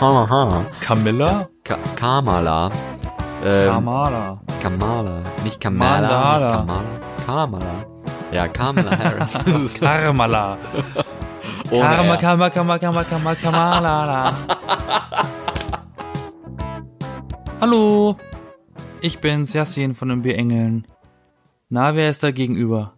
[0.00, 0.64] Haha.
[0.80, 1.48] Camilla?
[1.64, 2.70] Ka Kamala.
[3.42, 4.38] Ähm, Kamala.
[4.62, 5.24] Kamala.
[5.42, 5.90] Nicht Kamala.
[5.90, 6.38] Mandala.
[6.38, 6.84] Nicht Kamala.
[7.26, 7.84] Kamala.
[8.30, 9.34] Ja, Kamala Harris.
[9.80, 10.56] Karmala.
[11.68, 12.16] Karma.
[12.16, 14.30] Karma, Karma, Karma, Karma, Kamalala.
[17.60, 18.16] Hallo.
[19.00, 20.86] Ich bin's, Yassin von den B-Engeln.
[21.70, 22.92] Na, wer ist da gegenüber?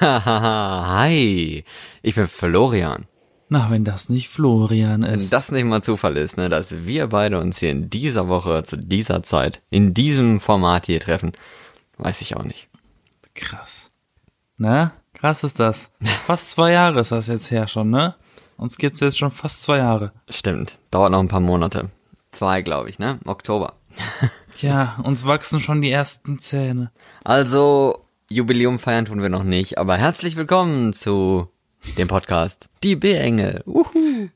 [0.00, 1.64] Hi.
[2.02, 3.06] Ich bin Florian.
[3.48, 5.32] Na, wenn das nicht Florian Wenn ist.
[5.32, 8.76] das nicht mal Zufall ist, ne, dass wir beide uns hier in dieser Woche, zu
[8.76, 11.32] dieser Zeit, in diesem Format hier treffen,
[11.98, 12.66] weiß ich auch nicht.
[13.34, 13.92] Krass.
[14.56, 14.90] Ne?
[15.14, 15.92] Krass ist das.
[16.26, 18.16] Fast zwei Jahre ist das jetzt her schon, ne?
[18.56, 20.12] Uns gibt's jetzt schon fast zwei Jahre.
[20.30, 20.78] Stimmt.
[20.90, 21.90] Dauert noch ein paar Monate.
[22.30, 23.20] Zwei, glaube ich, ne?
[23.26, 23.74] Oktober.
[24.56, 26.90] Tja, uns wachsen schon die ersten Zähne.
[27.22, 31.50] Also, Jubiläum feiern tun wir noch nicht, aber herzlich willkommen zu
[31.94, 33.62] dem Podcast Die B-Engel.
[33.66, 34.28] Uhu.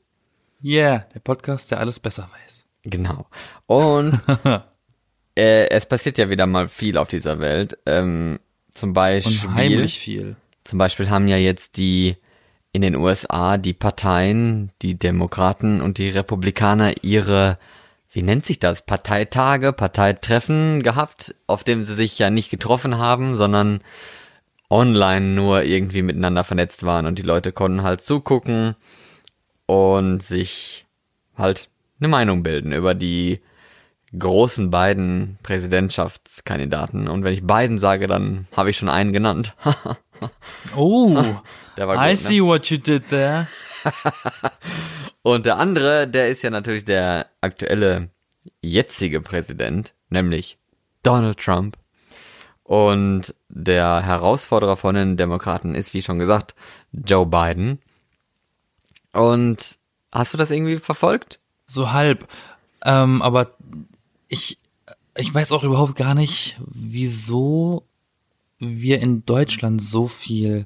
[0.63, 2.65] Yeah, der Podcast, der alles besser weiß.
[2.83, 3.27] Genau.
[3.65, 4.19] Und
[5.35, 7.77] äh, es passiert ja wieder mal viel auf dieser Welt.
[7.85, 8.39] Ähm,
[8.71, 10.35] zum Beispiel, Unheimlich viel.
[10.63, 12.15] zum Beispiel haben ja jetzt die
[12.73, 17.57] in den USA die Parteien, die Demokraten und die Republikaner ihre,
[18.11, 23.35] wie nennt sich das, Parteitage, Parteitreffen gehabt, auf dem sie sich ja nicht getroffen haben,
[23.35, 23.81] sondern
[24.71, 28.75] online nur irgendwie miteinander vernetzt waren und die Leute konnten halt zugucken
[29.65, 30.85] und sich
[31.37, 31.69] halt
[31.99, 33.41] eine Meinung bilden über die
[34.17, 37.07] großen beiden Präsidentschaftskandidaten.
[37.07, 39.53] Und wenn ich beiden sage, dann habe ich schon einen genannt.
[40.75, 41.17] Oh,
[41.77, 42.15] Der war I gut, ne?
[42.15, 43.47] see what you did there.
[45.23, 48.09] Und der andere, der ist ja natürlich der aktuelle
[48.61, 50.59] jetzige Präsident, nämlich
[51.01, 51.75] Donald Trump.
[52.71, 56.55] Und der Herausforderer von den Demokraten ist, wie schon gesagt,
[56.93, 57.79] Joe Biden.
[59.11, 59.77] Und
[60.09, 61.41] hast du das irgendwie verfolgt?
[61.67, 62.29] So halb.
[62.85, 63.57] Ähm, aber
[64.29, 64.57] ich,
[65.17, 67.83] ich weiß auch überhaupt gar nicht, wieso
[68.57, 70.65] wir in Deutschland so viel,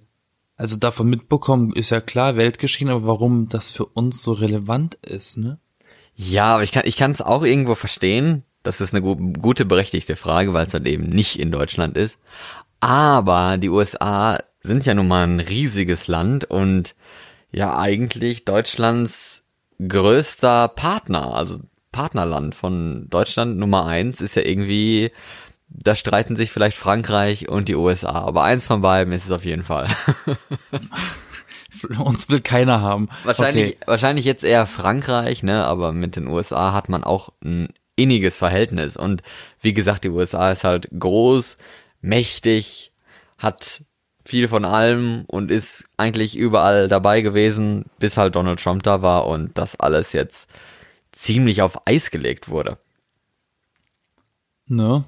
[0.58, 5.38] also davon mitbekommen, ist ja klar, Weltgeschehen, aber warum das für uns so relevant ist,
[5.38, 5.58] ne?
[6.14, 8.44] Ja, aber ich kann ich kann es auch irgendwo verstehen.
[8.66, 12.18] Das ist eine gu gute berechtigte Frage, weil es halt eben nicht in Deutschland ist.
[12.82, 16.96] Aber die USA sind ja nun mal ein riesiges Land und
[17.52, 19.44] ja eigentlich Deutschlands
[19.88, 21.60] größter Partner, also
[21.92, 25.12] Partnerland von Deutschland Nummer eins ist ja irgendwie,
[25.70, 29.46] da streiten sich vielleicht Frankreich und die USA, aber eins von beiden ist es auf
[29.46, 29.88] jeden Fall.
[32.00, 33.10] Uns will keiner haben.
[33.24, 33.78] Wahrscheinlich, Okay.
[33.86, 38.98] wahrscheinlich jetzt eher Frankreich, ne, aber mit den USA hat man auch ein inniges Verhältnis.
[38.98, 39.24] Und
[39.62, 41.58] wie gesagt, die USA ist halt groß,
[42.02, 42.92] mächtig,
[43.38, 43.84] hat
[44.24, 49.28] viel von allem und ist eigentlich überall dabei gewesen, bis halt Donald Trump da war
[49.28, 50.50] und das alles jetzt
[51.12, 52.78] ziemlich auf Eis gelegt wurde.
[54.68, 55.06] Ne?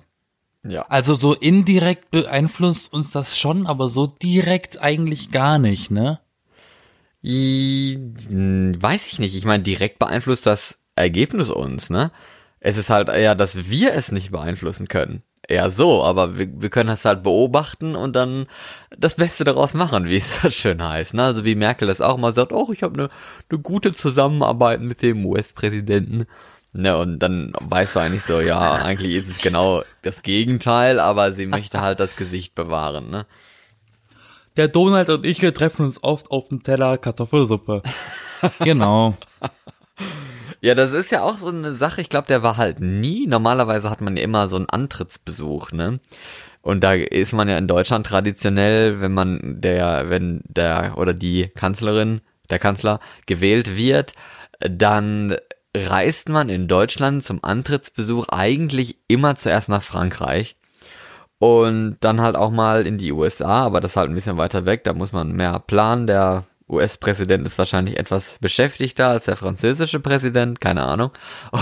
[0.63, 0.85] Ja.
[0.87, 6.19] Also so indirekt beeinflusst uns das schon, aber so direkt eigentlich gar nicht, ne?
[7.23, 9.35] I, weiß ich nicht.
[9.35, 12.11] Ich meine, direkt beeinflusst das Ergebnis uns, ne?
[12.59, 15.23] Es ist halt eher, dass wir es nicht beeinflussen können.
[15.47, 18.47] Eher so, aber wir, wir können das halt beobachten und dann
[18.97, 21.13] das Beste daraus machen, wie es so schön heißt.
[21.13, 21.23] Ne?
[21.23, 23.09] Also wie Merkel das auch mal sagt, oh, ich habe eine
[23.51, 26.25] ne gute Zusammenarbeit mit dem US-Präsidenten.
[26.73, 31.31] Ne, und dann weißt du eigentlich so, ja, eigentlich ist es genau das Gegenteil, aber
[31.31, 33.25] sie möchte halt das Gesicht bewahren, ne?
[34.57, 37.83] Der Donald und ich, wir treffen uns oft auf dem Teller Kartoffelsuppe.
[38.59, 39.15] genau.
[40.61, 43.27] Ja, das ist ja auch so eine Sache, ich glaube, der war halt nie.
[43.27, 45.99] Normalerweise hat man ja immer so einen Antrittsbesuch, ne?
[46.61, 51.47] Und da ist man ja in Deutschland traditionell, wenn man der, wenn der oder die
[51.55, 54.13] Kanzlerin, der Kanzler gewählt wird,
[54.59, 55.35] dann
[55.75, 60.55] reist man in Deutschland zum Antrittsbesuch eigentlich immer zuerst nach Frankreich
[61.39, 64.65] und dann halt auch mal in die USA, aber das ist halt ein bisschen weiter
[64.65, 66.07] weg, da muss man mehr planen.
[66.07, 71.11] Der US-Präsident ist wahrscheinlich etwas beschäftigter als der französische Präsident, keine Ahnung.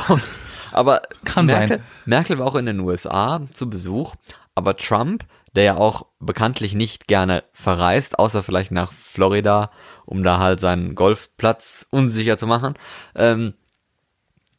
[0.07, 0.24] Und,
[0.71, 1.85] aber Kann Merkel, sein.
[2.06, 4.15] Merkel war auch in den USA zu Besuch,
[4.56, 5.25] aber Trump,
[5.56, 9.69] der ja auch bekanntlich nicht gerne verreist, außer vielleicht nach Florida,
[10.06, 12.74] um da halt seinen Golfplatz unsicher zu machen,
[13.15, 13.53] ähm,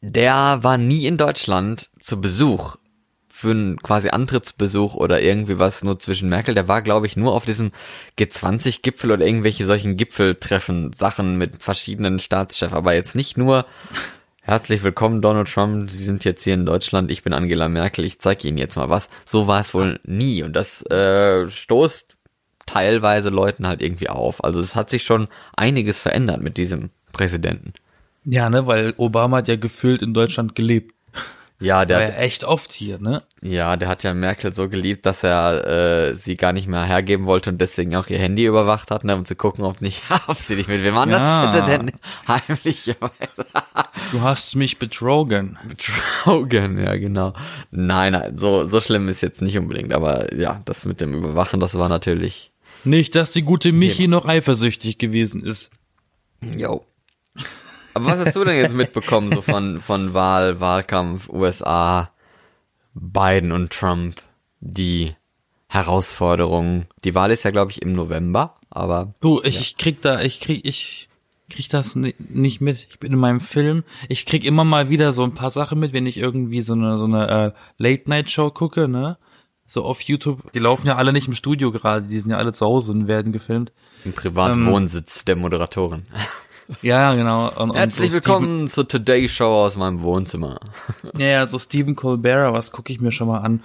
[0.01, 2.76] der war nie in Deutschland zu Besuch
[3.37, 6.55] für einen quasi Antrittsbesuch oder irgendwie was nur zwischen Merkel.
[6.55, 7.71] Der war, glaube ich, nur auf diesem
[8.17, 13.67] G20-Gipfel oder irgendwelche solchen Gipfeltreffen, Sachen mit verschiedenen Staatschefs, aber jetzt nicht nur
[14.41, 18.17] herzlich willkommen Donald Trump, Sie sind jetzt hier in Deutschland, ich bin Angela Merkel, ich
[18.17, 19.07] zeige Ihnen jetzt mal was.
[19.23, 22.17] So war es wohl nie und das äh, stoßt
[22.65, 24.43] teilweise Leuten halt irgendwie auf.
[24.43, 27.73] Also es hat sich schon einiges verändert mit diesem Präsidenten.
[28.25, 30.95] Ja, ne, weil Obama hat ja gefühlt in Deutschland gelebt.
[31.59, 33.23] Ja, der War hat, ja echt oft hier, ne?
[33.41, 35.65] ja, der hat ja Merkel so geliebt, dass er
[36.11, 39.15] äh, sie gar nicht mehr hergeben wollte und deswegen auch ihr Handy überwacht hat, ne,
[39.15, 41.51] um zu gucken, ob nicht, ob sie nicht mit wem anders Ja.
[41.51, 41.91] hätte denn
[42.27, 43.11] heimlicherweise
[44.11, 45.57] Du hast mich betrogen.
[45.67, 47.33] betrogen, ja genau.
[47.71, 51.59] Nein, nein, so so schlimm ist jetzt nicht unbedingt, aber ja, das mit dem Überwachen,
[51.59, 52.51] das war natürlich.
[52.83, 55.71] Nicht, dass die gute Michi noch eifersüchtig gewesen ist.
[56.55, 56.85] Jo.
[57.97, 62.09] Aber was hast du denn jetzt mitbekommen so von von Wahl, Wahlkampf, USA,
[62.93, 64.21] Biden und Trump,
[64.59, 65.15] die
[65.67, 66.87] Herausforderungen?
[67.03, 70.39] Die Wahl ist ja glaube ich im November, aber Du, ich, ich krieg da, ich
[70.39, 71.09] krieg, ich
[71.49, 72.87] krieg das ni- nicht mit.
[72.89, 73.83] Ich bin in meinem Film.
[74.09, 76.97] Ich krieg immer mal wieder so ein paar Sachen mit, wenn ich irgendwie so eine,
[76.97, 79.17] so eine äh, Late-Night-Show gucke, ne?
[79.65, 80.51] So auf YouTube.
[80.53, 83.07] Die laufen ja alle nicht im Studio gerade, die sind ja alle zu Hause und
[83.07, 83.71] werden gefilmt.
[84.05, 86.03] im privaten Ähm, Wohnsitz der Moderatorin.
[86.81, 87.49] Ja, genau.
[87.49, 90.59] Und, und Herzlich so willkommen zur Today Show aus meinem Wohnzimmer.
[90.99, 93.63] Steven, ja, so Stephen Colbert, was gucke ich mir schon mal an.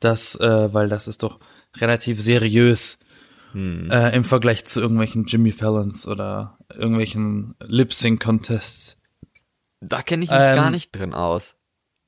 [0.00, 1.38] Das, äh, weil das ist doch
[1.76, 2.98] relativ seriös
[3.54, 8.96] äh, im Vergleich zu irgendwelchen Jimmy Fallons oder irgendwelchen Lip-Sync-Contests.
[9.80, 11.54] Da kenne ich mich Ähm, gar nicht drin aus.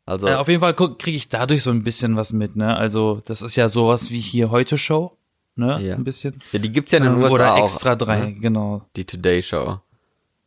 [0.06, 2.76] Also Äh, auf jeden Fall kriege ich dadurch so ein bisschen was mit, ne?
[2.76, 5.16] Also, das ist ja sowas wie hier heute Show,
[5.56, 5.80] ne?
[5.82, 5.94] Ja.
[5.96, 6.38] Ein bisschen.
[6.52, 7.64] ja, die gibt's ja in den Ähm, USA Oder auch.
[7.64, 8.34] extra drei, ne?
[8.34, 8.82] genau.
[8.96, 9.80] Die Today Show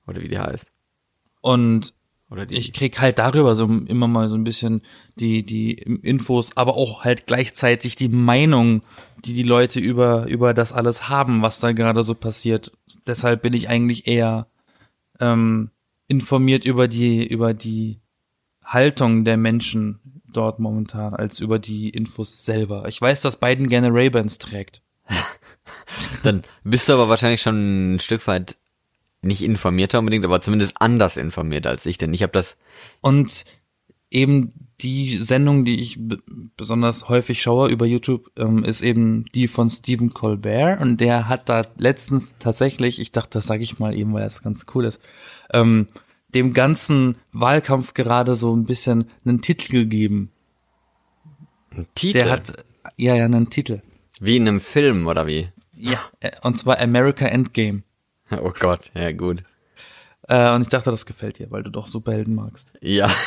[0.07, 0.71] oder wie die heißt.
[1.41, 1.93] Und
[2.29, 4.81] Oder ich krieg halt darüber so immer mal so ein bisschen
[5.15, 8.81] die die Infos, aber auch halt gleichzeitig die Meinung,
[9.23, 12.71] die die Leute über über das alles haben, was da gerade so passiert.
[13.05, 14.47] Deshalb bin ich eigentlich eher
[15.19, 15.69] ähm,
[16.07, 18.01] informiert über die über die
[18.63, 22.87] Haltung der Menschen dort momentan als über die Infos selber.
[22.87, 24.81] Ich weiß, dass Biden gerne Ray-Bans trägt.
[26.23, 28.57] Dann bist du aber wahrscheinlich schon ein Stück weit
[29.25, 32.57] nicht informierter unbedingt, aber zumindest anders informiert als ich, denn ich habe das
[33.01, 33.43] Und
[34.11, 35.97] eben die Sendung, die ich
[36.57, 40.81] besonders häufig schaue über YouTube, ähm, ist eben die von Stephen Colbert.
[40.81, 44.43] Und der hat da letztens tatsächlich, ich dachte, das sage ich mal eben, weil das
[44.43, 44.99] ganz cool ist,
[45.53, 45.87] ähm,
[46.33, 50.31] dem ganzen Wahlkampf gerade so ein bisschen einen Titel gegeben.
[51.71, 52.65] einen Titel, Der hat,
[52.97, 53.81] ja, ja, einen Titel.
[54.19, 55.47] wie in einem Film oder wie?
[55.73, 55.99] Ja.
[56.19, 57.83] Äh, Und zwar America Endgame.
[58.41, 59.43] Oh Gott, ja gut.
[60.27, 62.73] Äh, und ich dachte, das gefällt dir, weil du doch Superhelden magst.
[62.81, 63.07] Ja,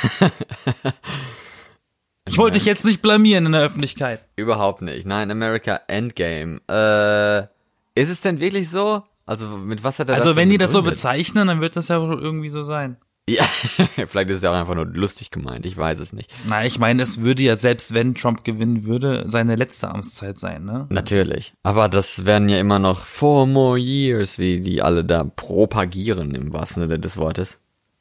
[2.29, 4.25] Ich wollte dich jetzt nicht blamieren in der Öffentlichkeit.
[4.37, 5.07] überhaupt nicht.
[5.07, 6.61] Nein, America Endgame.
[6.69, 9.03] Äh, ist es denn wirklich so?
[9.25, 11.77] Also mit was hat er Also das wenn denn die das so bezeichnen, dann wird
[11.77, 12.97] das ja wohl irgendwie so sein.
[13.29, 13.45] Ja,
[14.07, 16.33] vielleicht ist es ja auch einfach nur lustig gemeint, ich weiß es nicht.
[16.47, 20.65] Na, ich meine, es würde ja selbst wenn Trump gewinnen würde, seine letzte Amtszeit sein,
[20.65, 20.87] ne?
[20.91, 21.53] Natürlich.
[21.63, 26.53] Aber das werden ja immer noch four more years, wie die alle da propagieren, im
[26.53, 27.59] wahrsten Sinne des Wortes.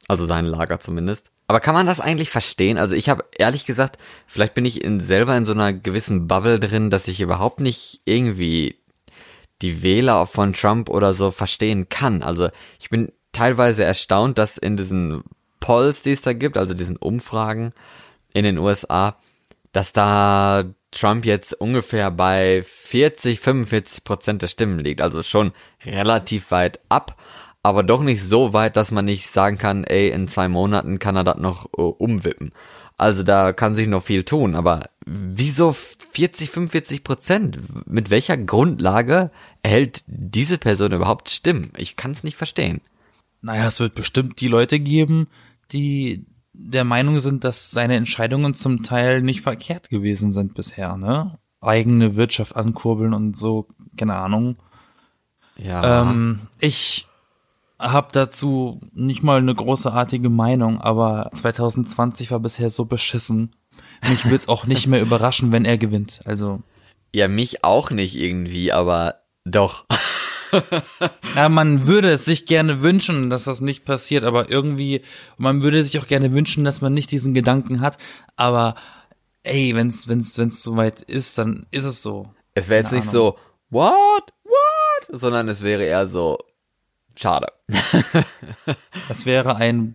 [0.08, 1.30] Also sein Lager zumindest.
[1.48, 2.78] Aber kann man das eigentlich verstehen?
[2.78, 6.58] Also ich habe ehrlich gesagt, vielleicht bin ich in, selber in so einer gewissen Bubble
[6.58, 8.76] drin, dass ich überhaupt nicht irgendwie
[9.62, 12.22] die Wähler von Trump oder so verstehen kann.
[12.22, 12.48] Also
[12.80, 15.22] ich bin teilweise erstaunt, dass in diesen
[15.60, 17.72] Polls, die es da gibt, also diesen Umfragen
[18.32, 19.16] in den USA,
[19.72, 25.00] dass da Trump jetzt ungefähr bei 40, 45 Prozent der Stimmen liegt.
[25.00, 25.52] Also schon
[25.84, 27.20] relativ weit ab,
[27.62, 31.16] aber doch nicht so weit, dass man nicht sagen kann, ey, in zwei Monaten kann
[31.16, 32.52] er das noch äh, umwippen.
[32.96, 37.58] Also da kann sich noch viel tun, aber wieso 40, 45 Prozent?
[37.86, 39.30] Mit welcher Grundlage
[39.62, 41.72] erhält diese Person überhaupt Stimmen?
[41.76, 42.80] Ich kann es nicht verstehen.
[43.40, 45.28] Naja, es wird bestimmt die Leute geben,
[45.72, 51.38] die der Meinung sind, dass seine Entscheidungen zum Teil nicht verkehrt gewesen sind bisher, ne?
[51.60, 54.56] Eigene Wirtschaft ankurbeln und so, keine Ahnung.
[55.56, 57.08] Ja, Ähm, ich
[57.78, 63.54] habe dazu nicht mal eine großartige Meinung, aber 2020 war bisher so beschissen.
[64.08, 66.20] Mich würde es auch nicht mehr überraschen, wenn er gewinnt.
[66.24, 66.62] Also,
[67.14, 69.86] ja, mich auch nicht irgendwie, aber doch.
[71.34, 75.02] Ja, man würde es sich gerne wünschen, dass das nicht passiert, aber irgendwie,
[75.36, 77.98] man würde sich auch gerne wünschen, dass man nicht diesen Gedanken hat,
[78.36, 78.74] aber
[79.42, 82.32] ey, wenn's, wenn's, wenn's soweit ist, dann ist es so.
[82.54, 83.38] Es wäre jetzt Keine nicht so,
[83.70, 86.38] what, what, sondern es wäre eher so,
[87.16, 87.48] schade.
[89.08, 89.94] Das wäre ein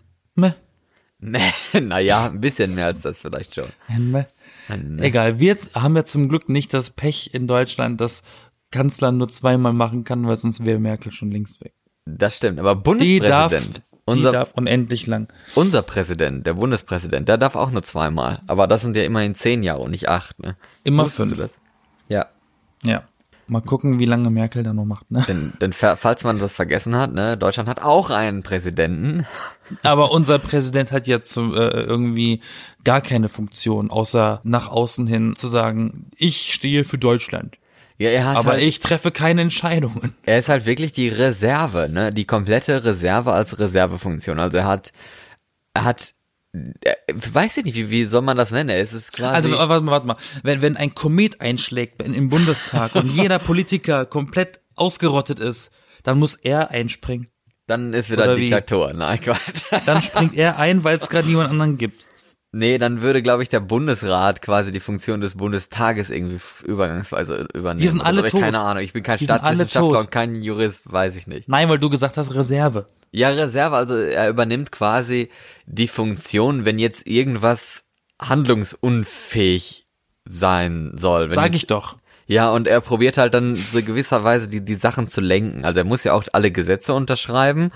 [1.19, 1.39] Meh,
[1.79, 3.69] naja, ein bisschen mehr als das vielleicht schon.
[3.87, 5.03] ein Meh.
[5.05, 8.23] Egal, wir haben ja zum Glück nicht das Pech in Deutschland, dass
[8.73, 11.73] Kanzler nur zweimal machen kann, weil sonst wäre Merkel schon längst weg.
[12.05, 15.27] Das stimmt, aber Die darf, Bundespräsident, die unser, darf unendlich lang.
[15.55, 18.41] unser Präsident, der Bundespräsident, der darf auch nur zweimal.
[18.47, 20.57] Aber das sind ja immerhin zehn Jahre und nicht acht, ne?
[20.83, 21.37] Immer Wusstest fünf.
[21.39, 21.59] du das?
[22.09, 22.25] Ja.
[22.83, 23.03] Ja.
[23.47, 25.23] Mal gucken, wie lange Merkel da noch macht, ne?
[25.27, 29.25] Denn, denn fa- falls man das vergessen hat, ne, Deutschland hat auch einen Präsidenten.
[29.83, 32.41] Aber unser Präsident hat jetzt so, äh, irgendwie
[32.85, 37.57] gar keine Funktion, außer nach außen hin zu sagen, ich stehe für Deutschland.
[37.99, 40.15] Ja, er hat Aber halt, ich treffe keine Entscheidungen.
[40.23, 44.39] er ist halt wirklich die Reserve, ne, die komplette Reserve als Reservefunktion.
[44.39, 44.91] Also er hat,
[45.73, 46.13] er hat,
[46.83, 48.69] er, weiß ich nicht, wie, wie soll man das nennen?
[48.69, 49.33] Es ist quasi.
[49.35, 50.17] Also warte mal, warte mal.
[50.43, 55.71] Wenn, wenn ein Komet einschlägt in- im Bundestag und jeder Politiker komplett ausgerottet ist,
[56.03, 57.27] dann muss er einspringen.
[57.67, 58.49] dann ist wieder oder wie?
[58.49, 58.91] Diktator.
[58.93, 59.63] Nein, Quatsch.
[59.85, 62.05] Dann springt er ein, weil es gerade niemand anderen gibt.
[62.55, 67.81] Nee, dann würde, glaube ich, der Bundesrat quasi die Funktion des Bundestages irgendwie übergangsweise übernehmen.
[67.81, 68.41] Die sind oder alle tot.
[68.41, 71.49] Keine Ahnung, ich bin kein Die Staatswissenschaftler und kein Jurist, weiß ich nicht.
[71.49, 72.85] Nein, weil du gesagt hast Reserve.
[73.09, 75.29] Ja, Reserve, also er übernimmt quasi
[75.65, 77.85] die Funktion, wenn jetzt irgendwas
[78.21, 79.87] handlungsunfähig
[80.25, 81.29] sein soll.
[81.29, 81.97] Wenn Sag jetzt, ich doch.
[82.25, 85.65] Ja, und er probiert halt dann so gewisserweise die, die Sachen zu lenken.
[85.65, 87.71] Also er muss ja auch alle Gesetze unterschreiben.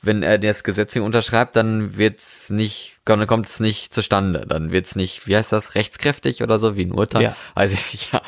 [0.00, 4.44] Wenn er das Gesetz nicht unterschreibt, dann wird's nicht, dann kommt es nicht zustande.
[4.48, 7.22] Dann wird's nicht, wie heißt das, rechtskräftig oder so, wie ein Urteil?
[7.22, 7.36] Ja.
[7.54, 8.20] Weiß ich nicht, ja.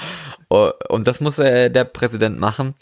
[0.48, 2.74] Und das muss äh, der Präsident machen.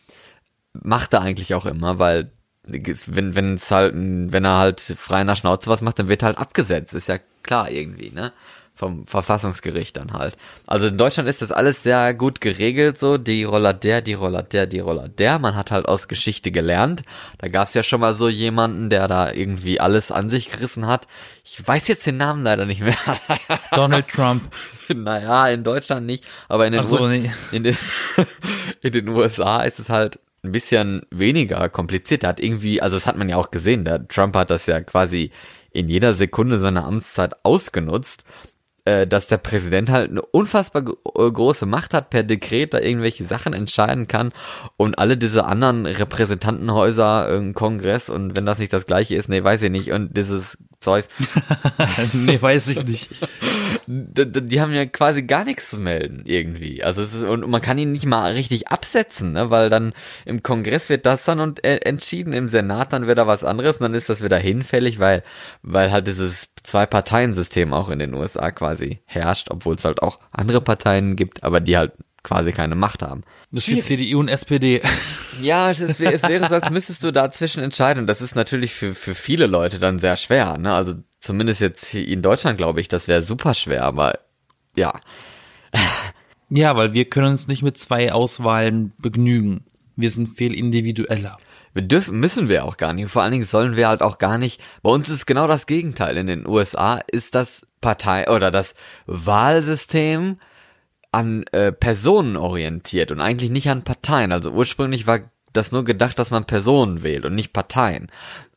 [0.75, 2.32] Macht er eigentlich auch immer, weil
[2.64, 6.26] wenn, wenn es halt, wenn er halt frei nach Schnauze was macht, dann wird er
[6.26, 6.94] halt abgesetzt.
[6.94, 8.32] Ist ja klar irgendwie, ne?
[8.83, 10.37] Vom Verfassungsgericht dann halt.
[10.67, 14.43] Also in Deutschland ist das alles sehr gut geregelt, so die Roller der, die Roller
[14.43, 15.39] der, die Roller der.
[15.39, 17.03] Man hat halt aus Geschichte gelernt.
[17.39, 21.07] Da gab's ja schon mal so jemanden, der da irgendwie alles an sich gerissen hat.
[21.45, 22.97] Ich weiß jetzt den Namen leider nicht mehr.
[23.71, 24.53] Donald Trump.
[24.93, 27.31] naja, in Deutschland nicht, aber in den, so, nee.
[27.53, 27.77] in, den,
[28.81, 32.25] in den USA ist es halt ein bisschen weniger kompliziert.
[32.25, 34.81] Der hat irgendwie, also das hat man ja auch gesehen, der Trump hat das ja
[34.81, 35.31] quasi
[35.73, 38.25] in jeder Sekunde seiner Amtszeit ausgenutzt,
[38.85, 43.25] äh, dass der Präsident halt eine unfassbar äh, große Macht hat, per Dekret da irgendwelche
[43.25, 44.33] Sachen entscheiden kann
[44.77, 49.43] und alle diese anderen Repräsentantenhäuser, im Kongress und wenn das nicht das gleiche ist, nee,
[49.43, 51.09] weiß ich nicht, und dieses Zeugs,
[52.12, 53.11] nee, weiß ich nicht.
[53.87, 56.83] d- d- die haben ja quasi gar nichts zu melden irgendwie.
[56.83, 59.93] Also es ist und man kann ihn nicht mal richtig absetzen, ne, weil dann
[60.25, 63.85] im Kongress wird das dann und äh, entschieden, im Senat dann wieder was anderes und
[63.85, 65.23] dann ist das wieder hinfällig, weil
[65.62, 70.61] weil halt dieses Zwei-Parteien-System auch in den USA quasi herrscht, obwohl es halt auch andere
[70.61, 73.23] Parteien gibt, aber die halt quasi keine Macht haben.
[73.50, 74.83] Das ist wie CDU und SPD.
[75.41, 78.02] Ja, es, ist, es wäre so, als müsstest du dazwischen entscheiden.
[78.02, 80.59] Und das ist natürlich für, für viele Leute dann sehr schwer.
[80.59, 80.75] Ne?
[80.75, 83.85] Also zumindest jetzt hier in Deutschland glaube ich, das wäre super schwer.
[83.85, 84.19] Aber
[84.76, 84.93] ja,
[86.55, 89.64] Ja, weil wir können uns nicht mit zwei Auswahlen begnügen.
[89.97, 91.38] Wir sind viel individueller.
[91.73, 93.11] wir dürfen, müssen wir auch gar nicht.
[93.11, 94.62] Vor allen Dingen sollen wir halt auch gar nicht.
[94.83, 96.19] Bei uns ist genau das Gegenteil.
[96.19, 98.75] In den USA ist das Partei oder das
[99.07, 100.37] Wahlsystem
[101.12, 104.33] an äh, Personen orientiert und eigentlich nicht an Parteien.
[104.33, 105.21] Also ursprünglich war
[105.52, 108.11] das nur gedacht, dass man Personen wählt und nicht Parteien.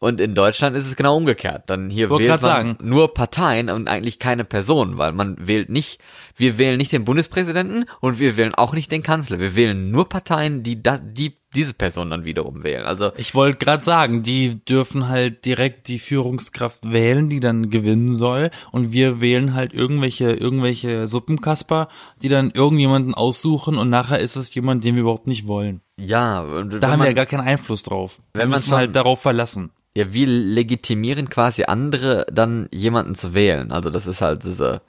[0.06, 1.64] Und in Deutschland ist es genau umgekehrt.
[1.68, 2.78] Dann hier Wollte wählt man sagen.
[2.84, 6.00] nur Parteien und eigentlich keine Personen, weil man wählt nicht,
[6.38, 9.40] wir wählen nicht den Bundespräsidenten und wir wählen auch nicht den Kanzler.
[9.40, 12.84] Wir wählen nur Parteien, die da, die diese Person dann wiederum wählen.
[12.86, 18.12] Also Ich wollte gerade sagen, die dürfen halt direkt die Führungskraft wählen, die dann gewinnen
[18.12, 18.52] soll.
[18.74, 21.88] Und wir wählen halt irgendwelche, irgendwelche Suppenkasper,
[22.22, 25.80] die dann irgendjemanden aussuchen und nachher ist es jemand, den wir überhaupt nicht wollen.
[25.98, 28.18] ja, Da haben man, wir ja gar keinen Einfluss drauf.
[28.34, 29.72] Wir Wenn man müssen schon- halt darauf verlassen.
[29.96, 33.72] Ja, wir legitimieren quasi andere, dann jemanden zu wählen.
[33.72, 34.82] Also das ist halt diese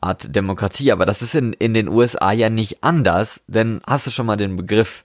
[0.00, 0.92] Art Demokratie.
[0.92, 4.36] Aber das ist in, in den USA ja nicht anders, denn hast du schon mal
[4.36, 5.04] den Begriff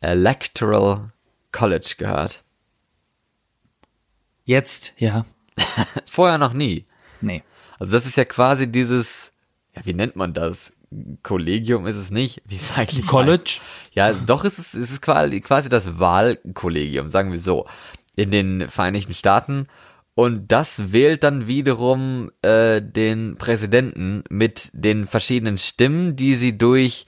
[0.00, 1.10] Electoral
[1.52, 2.42] College gehört?
[4.44, 5.26] Jetzt, ja.
[6.10, 6.86] Vorher noch nie.
[7.20, 7.42] Nee.
[7.78, 9.32] Also das ist ja quasi dieses,
[9.74, 10.72] ja, wie nennt man das?
[11.22, 12.40] Kollegium ist es nicht.
[12.46, 13.58] Wie ist eigentlich College?
[13.92, 17.66] Ja, doch ist es, es ist quasi, quasi das Wahlkollegium, sagen wir so,
[18.16, 19.66] in den Vereinigten Staaten.
[20.14, 27.06] Und das wählt dann wiederum äh, den Präsidenten mit den verschiedenen Stimmen, die sie durch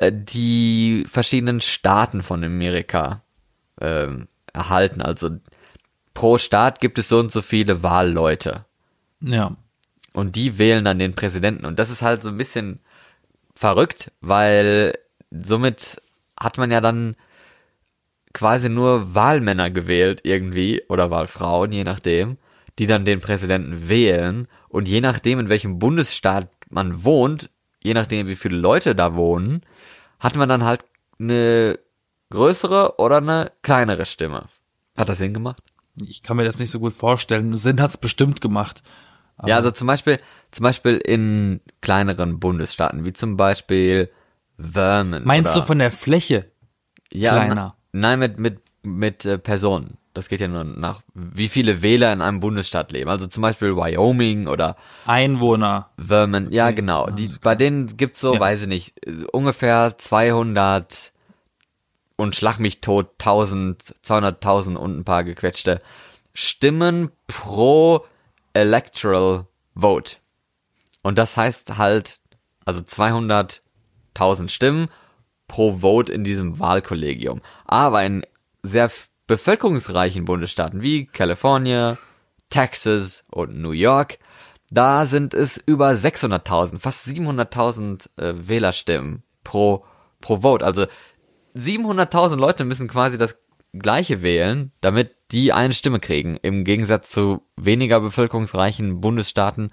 [0.00, 3.22] äh, die verschiedenen Staaten von Amerika
[3.80, 5.00] ähm, erhalten.
[5.00, 5.30] Also
[6.12, 8.64] pro Staat gibt es so und so viele Wahlleute.
[9.20, 9.56] Ja.
[10.12, 11.64] Und die wählen dann den Präsidenten.
[11.64, 12.80] Und das ist halt so ein bisschen
[13.54, 14.98] verrückt, weil
[15.30, 16.00] somit
[16.38, 17.14] hat man ja dann
[18.34, 22.36] quasi nur Wahlmänner gewählt irgendwie oder Wahlfrauen, je nachdem,
[22.78, 24.48] die dann den Präsidenten wählen.
[24.68, 27.48] Und je nachdem, in welchem Bundesstaat man wohnt,
[27.80, 29.62] je nachdem, wie viele Leute da wohnen,
[30.20, 30.84] hat man dann halt
[31.18, 31.78] eine
[32.30, 34.48] größere oder eine kleinere Stimme.
[34.96, 35.62] Hat das Sinn gemacht?
[36.04, 37.56] Ich kann mir das nicht so gut vorstellen.
[37.56, 38.82] Sinn hat's bestimmt gemacht.
[39.46, 40.18] Ja, also zum Beispiel,
[40.50, 44.10] zum Beispiel in kleineren Bundesstaaten, wie zum Beispiel
[44.58, 45.26] Vermont.
[45.26, 46.50] Meinst du von der Fläche?
[47.12, 47.76] Ja, kleiner.
[47.96, 49.98] Nein, mit, mit, mit äh, Personen.
[50.14, 53.08] Das geht ja nur nach, wie viele Wähler in einem Bundesstaat leben.
[53.08, 55.90] Also zum Beispiel Wyoming oder Einwohner.
[55.96, 56.52] Vermont.
[56.52, 57.08] Ja, genau.
[57.10, 58.40] Die, bei denen gibt's so, Ja.
[58.40, 61.12] weiß ich nicht, äh, ungefähr 200
[62.16, 65.80] und schlag mich tot 1000, 200.000 und ein paar gequetschte
[66.32, 68.04] Stimmen pro
[68.54, 69.46] Electoral
[69.76, 70.16] Vote.
[71.02, 72.20] Und das heißt halt,
[72.64, 74.88] also 200.000 Stimmen
[75.48, 77.40] pro Vote in diesem Wahlkollegium.
[77.64, 78.22] Aber in
[78.62, 78.90] sehr
[79.26, 81.98] bevölkerungsreichen Bundesstaaten wie Kalifornien,
[82.50, 84.18] Texas und New York,
[84.70, 89.84] da sind es über 600.000, fast 700.000 äh, Wählerstimmen pro,
[90.20, 90.64] pro Vote.
[90.64, 90.86] Also
[91.54, 93.38] 700.000 Leute müssen quasi das
[93.72, 96.36] gleiche wählen, damit die eine Stimme kriegen.
[96.42, 99.70] Im Gegensatz zu weniger bevölkerungsreichen Bundesstaaten,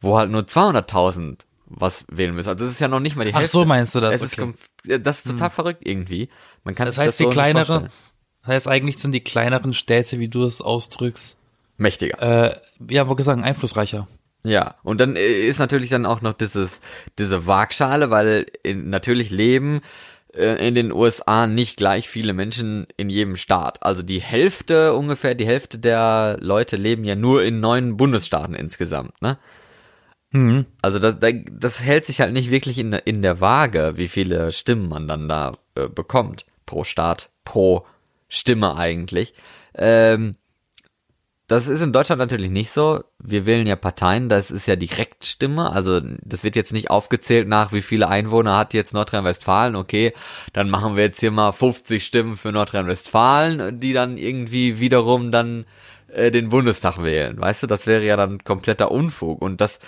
[0.00, 1.40] wo halt nur 200.000
[1.74, 2.48] was wählen müssen.
[2.48, 3.52] Also das ist ja noch nicht mal die Ach Hälfte.
[3.52, 4.16] so, meinst du das?
[4.16, 4.42] Es ist, Okay.
[4.42, 4.54] Hm.
[4.94, 6.28] kom- das ist total verrückt irgendwie.
[6.64, 7.88] Man kann Das heißt, so die kleinere,
[8.42, 11.36] das heißt, eigentlich sind die kleineren Städte, wie du es ausdrückst,
[11.76, 12.20] Mächtiger.
[12.52, 12.56] äh,
[12.90, 14.08] ja, wollte sagen, einflussreicher.
[14.44, 16.80] Ja, und dann äh, ist natürlich dann auch noch dieses,
[17.18, 19.80] diese Waagschale, weil in, natürlich leben
[20.34, 23.84] äh, in den USA nicht gleich viele Menschen in jedem Staat.
[23.84, 29.20] Also die Hälfte ungefähr, die Hälfte der Leute leben ja nur in neun Bundesstaaten insgesamt,
[29.22, 29.38] ne?
[30.32, 30.66] Mhm.
[30.80, 31.16] Also das,
[31.50, 35.28] das hält sich halt nicht wirklich in, in der Waage, wie viele Stimmen man dann
[35.28, 37.86] da äh, bekommt pro Staat, pro
[38.28, 39.34] Stimme eigentlich.
[39.74, 40.36] Ähm,
[41.48, 43.04] das ist in Deutschland natürlich nicht so.
[43.18, 45.70] Wir wählen ja Parteien, das ist ja Direktstimme.
[45.70, 49.76] Also das wird jetzt nicht aufgezählt nach, wie viele Einwohner hat jetzt Nordrhein-Westfalen.
[49.76, 50.14] Okay,
[50.54, 55.66] dann machen wir jetzt hier mal 50 Stimmen für Nordrhein-Westfalen, die dann irgendwie wiederum dann
[56.08, 57.38] äh, den Bundestag wählen.
[57.38, 59.42] Weißt du, das wäre ja dann kompletter Unfug.
[59.42, 59.78] Und das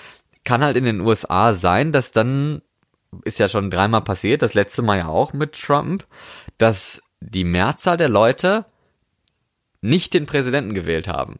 [0.44, 2.62] kann halt in den USA sein, dass dann,
[3.24, 6.06] ist ja schon dreimal passiert, das letzte Mal ja auch mit Trump,
[6.58, 8.66] dass die Mehrzahl der Leute
[9.80, 11.38] nicht den Präsidenten gewählt haben.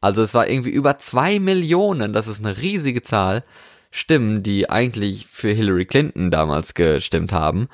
[0.00, 3.44] Also es war irgendwie über zwei Millionen, das ist eine riesige Zahl,
[3.90, 7.68] Stimmen, die eigentlich für Hillary Clinton damals gestimmt haben,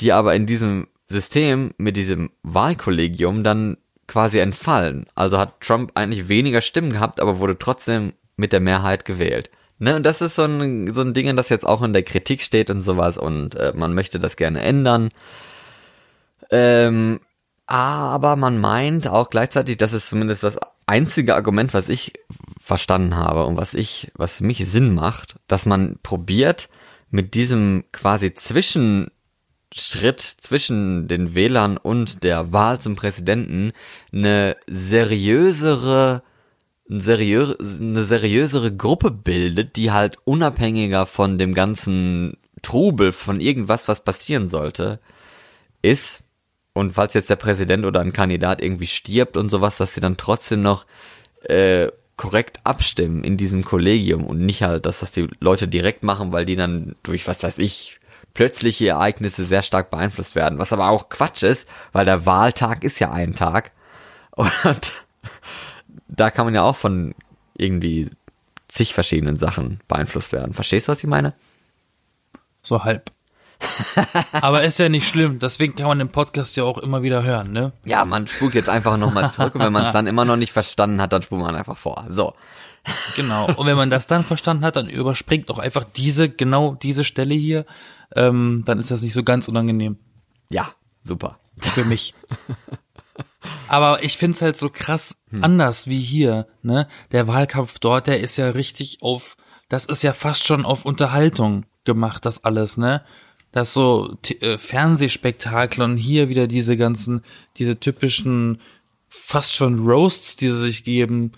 [0.00, 5.06] die aber in diesem System mit diesem Wahlkollegium dann quasi entfallen.
[5.14, 9.50] Also hat Trump eigentlich weniger Stimmen gehabt, aber wurde trotzdem mit der Mehrheit gewählt.
[9.82, 12.42] Ne, und das ist so ein, so ein Ding, das jetzt auch in der Kritik
[12.42, 15.08] steht und sowas und äh, man möchte das gerne ändern.
[16.50, 17.20] Ähm,
[17.66, 22.12] aber man meint auch gleichzeitig, das ist zumindest das einzige Argument, was ich
[22.60, 26.68] verstanden habe und was ich, was für mich Sinn macht, dass man probiert,
[27.08, 29.10] mit diesem quasi Zwischenschritt
[30.20, 33.72] zwischen den Wählern und der Wahl zum Präsidenten
[34.12, 36.22] eine seriösere,
[36.90, 43.88] eine seriö eine seriösere Gruppe bildet, die halt unabhängiger von dem ganzen Trubel, von irgendwas,
[43.88, 44.98] was passieren sollte,
[45.82, 46.22] ist.
[46.72, 50.16] Und falls jetzt der Präsident oder ein Kandidat irgendwie stirbt und sowas, dass sie dann
[50.16, 50.86] trotzdem noch
[51.42, 56.32] äh, korrekt abstimmen in diesem Kollegium und nicht halt, dass das die Leute direkt machen,
[56.32, 57.98] weil die dann durch, was weiß ich,
[58.34, 60.58] plötzliche Ereignisse sehr stark beeinflusst werden.
[60.58, 63.72] Was aber auch Quatsch ist, weil der Wahltag ist ja ein Tag.
[64.36, 64.92] Und
[66.10, 67.14] da kann man ja auch von
[67.56, 68.10] irgendwie
[68.68, 70.54] zig verschiedenen Sachen beeinflusst werden.
[70.54, 71.34] Verstehst du, was ich meine?
[72.62, 73.10] So halb.
[74.32, 77.52] Aber ist ja nicht schlimm, deswegen kann man den Podcast ja auch immer wieder hören,
[77.52, 77.72] ne?
[77.84, 80.52] Ja, man spult jetzt einfach nochmal zurück und wenn man es dann immer noch nicht
[80.52, 82.06] verstanden hat, dann spult man einfach vor.
[82.08, 82.34] So.
[83.16, 83.46] Genau.
[83.46, 87.34] Und wenn man das dann verstanden hat, dann überspringt doch einfach diese, genau diese Stelle
[87.34, 87.66] hier.
[88.16, 89.98] Ähm, dann ist das nicht so ganz unangenehm
[90.50, 90.72] Ja,
[91.04, 91.38] super.
[91.60, 92.14] für mich.
[93.68, 96.88] Aber ich find's halt so krass anders wie hier, ne?
[97.12, 99.36] Der Wahlkampf dort, der ist ja richtig auf,
[99.68, 103.02] das ist ja fast schon auf Unterhaltung gemacht, das alles, ne?
[103.52, 107.22] Das so äh, Fernsehspektakel und hier wieder diese ganzen,
[107.56, 108.60] diese typischen,
[109.08, 111.32] fast schon Roasts, die sie sich geben.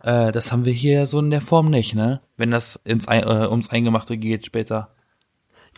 [0.00, 2.20] Äh, das haben wir hier so in der Form nicht, ne?
[2.36, 4.94] Wenn das ins äh, ums Eingemachte geht später.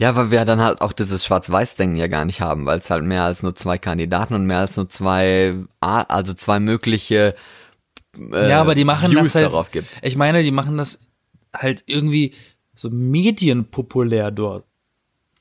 [0.00, 3.04] Ja, weil wir dann halt auch dieses Schwarz-Weiß-Denken ja gar nicht haben, weil es halt
[3.04, 7.34] mehr als nur zwei Kandidaten und mehr als nur zwei, also zwei mögliche
[8.18, 9.84] äh, ja, aber die machen Views das halt.
[10.02, 11.00] Ich meine, die machen das
[11.54, 12.34] halt irgendwie
[12.74, 14.64] so medienpopulär dort.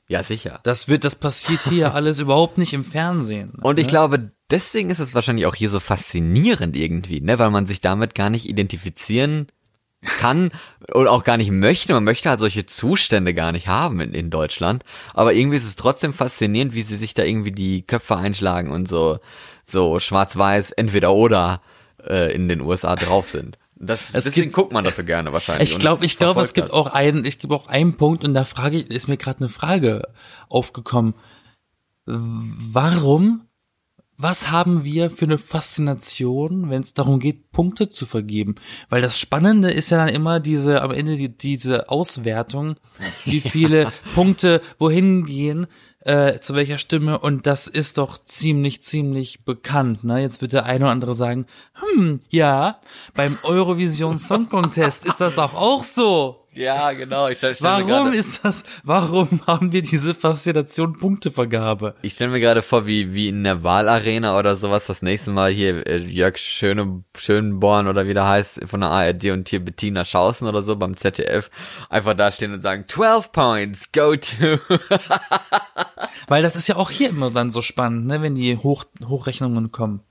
[0.07, 0.59] Ja, sicher.
[0.63, 3.51] Das wird, das passiert hier alles überhaupt nicht im Fernsehen.
[3.61, 3.91] Und ich ne?
[3.91, 8.15] glaube, deswegen ist es wahrscheinlich auch hier so faszinierend irgendwie, ne, weil man sich damit
[8.15, 9.47] gar nicht identifizieren
[10.01, 10.51] kann
[10.93, 11.93] oder auch gar nicht möchte.
[11.93, 14.83] Man möchte halt solche Zustände gar nicht haben in, in Deutschland.
[15.13, 18.87] Aber irgendwie ist es trotzdem faszinierend, wie sie sich da irgendwie die Köpfe einschlagen und
[18.87, 19.19] so,
[19.65, 21.61] so schwarz-weiß, entweder oder
[22.07, 23.57] äh, in den USA drauf sind.
[23.81, 25.71] Das, Es deswegen gibt- guckt man das so gerne wahrscheinlich.
[25.71, 26.73] Ich glaube, ich glaube, es gibt das.
[26.73, 29.49] auch einen, ich gibt auch einen Punkt und da frage ich, ist mir gerade eine
[29.49, 30.07] Frage
[30.49, 31.13] aufgekommen.
[32.05, 33.41] Warum
[34.21, 38.55] was haben wir für eine Faszination, wenn es darum geht, Punkte zu vergeben?
[38.89, 42.75] Weil das Spannende ist ja dann immer diese, am Ende die, diese Auswertung,
[43.23, 45.67] wie viele Punkte wohin gehen,
[46.01, 50.03] äh, zu welcher Stimme und das ist doch ziemlich, ziemlich bekannt.
[50.03, 50.21] Ne?
[50.21, 52.81] Jetzt wird der eine oder andere sagen, hm, ja,
[53.13, 56.45] beim Eurovision Song Contest ist das auch auch so.
[56.53, 57.27] Ja, genau.
[57.27, 61.95] Ich stell, Warum grade, ist das, warum haben wir diese Faszination Punktevergabe?
[62.01, 65.51] Ich stelle mir gerade vor, wie, wie in der Wahlarena oder sowas das nächste Mal
[65.51, 70.03] hier äh, Jörg Schöne, Schönborn oder wie der heißt von der ARD und hier Bettina
[70.05, 71.51] Schausen oder so beim ZDF
[71.89, 74.59] einfach da stehen und sagen 12 points, go to.
[76.27, 79.71] Weil das ist ja auch hier immer dann so spannend, ne, wenn die Hoch, Hochrechnungen
[79.71, 80.01] kommen.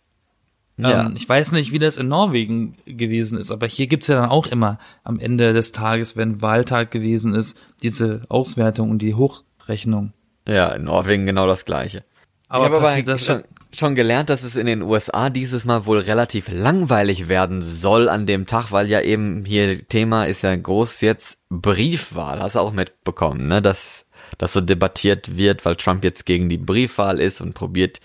[0.78, 1.06] Ja.
[1.06, 4.30] Ähm, ich weiß nicht, wie das in Norwegen gewesen ist, aber hier gibt's ja dann
[4.30, 10.12] auch immer am Ende des Tages, wenn Wahltag gewesen ist, diese Auswertung und die Hochrechnung.
[10.46, 12.04] Ja, in Norwegen genau das gleiche.
[12.48, 13.42] Aber ich habe aber das- schon,
[13.76, 18.24] schon gelernt, dass es in den USA dieses Mal wohl relativ langweilig werden soll an
[18.26, 22.40] dem Tag, weil ja eben hier Thema ist ja groß jetzt Briefwahl.
[22.40, 23.60] Hast du auch mitbekommen, ne?
[23.60, 24.06] Dass
[24.38, 28.00] das so debattiert wird, weil Trump jetzt gegen die Briefwahl ist und probiert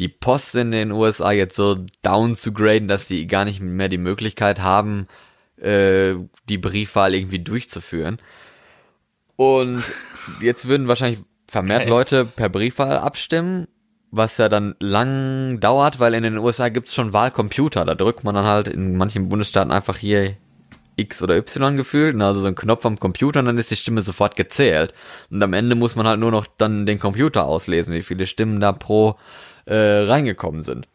[0.00, 3.88] die Post in den USA jetzt so down zu graden, dass die gar nicht mehr
[3.88, 5.06] die Möglichkeit haben,
[5.60, 6.14] äh,
[6.48, 8.18] die Briefwahl irgendwie durchzuführen.
[9.36, 9.82] Und
[10.40, 11.90] jetzt würden wahrscheinlich vermehrt Geil.
[11.90, 13.68] Leute per Briefwahl abstimmen,
[14.10, 17.84] was ja dann lang dauert, weil in den USA gibt's schon Wahlcomputer.
[17.84, 20.36] Da drückt man dann halt in manchen Bundesstaaten einfach hier
[20.96, 23.76] X oder Y gefühlt, ne, also so ein Knopf am Computer und dann ist die
[23.76, 24.94] Stimme sofort gezählt.
[25.30, 28.60] Und am Ende muss man halt nur noch dann den Computer auslesen, wie viele Stimmen
[28.60, 29.16] da pro
[29.70, 30.88] äh, reingekommen sind.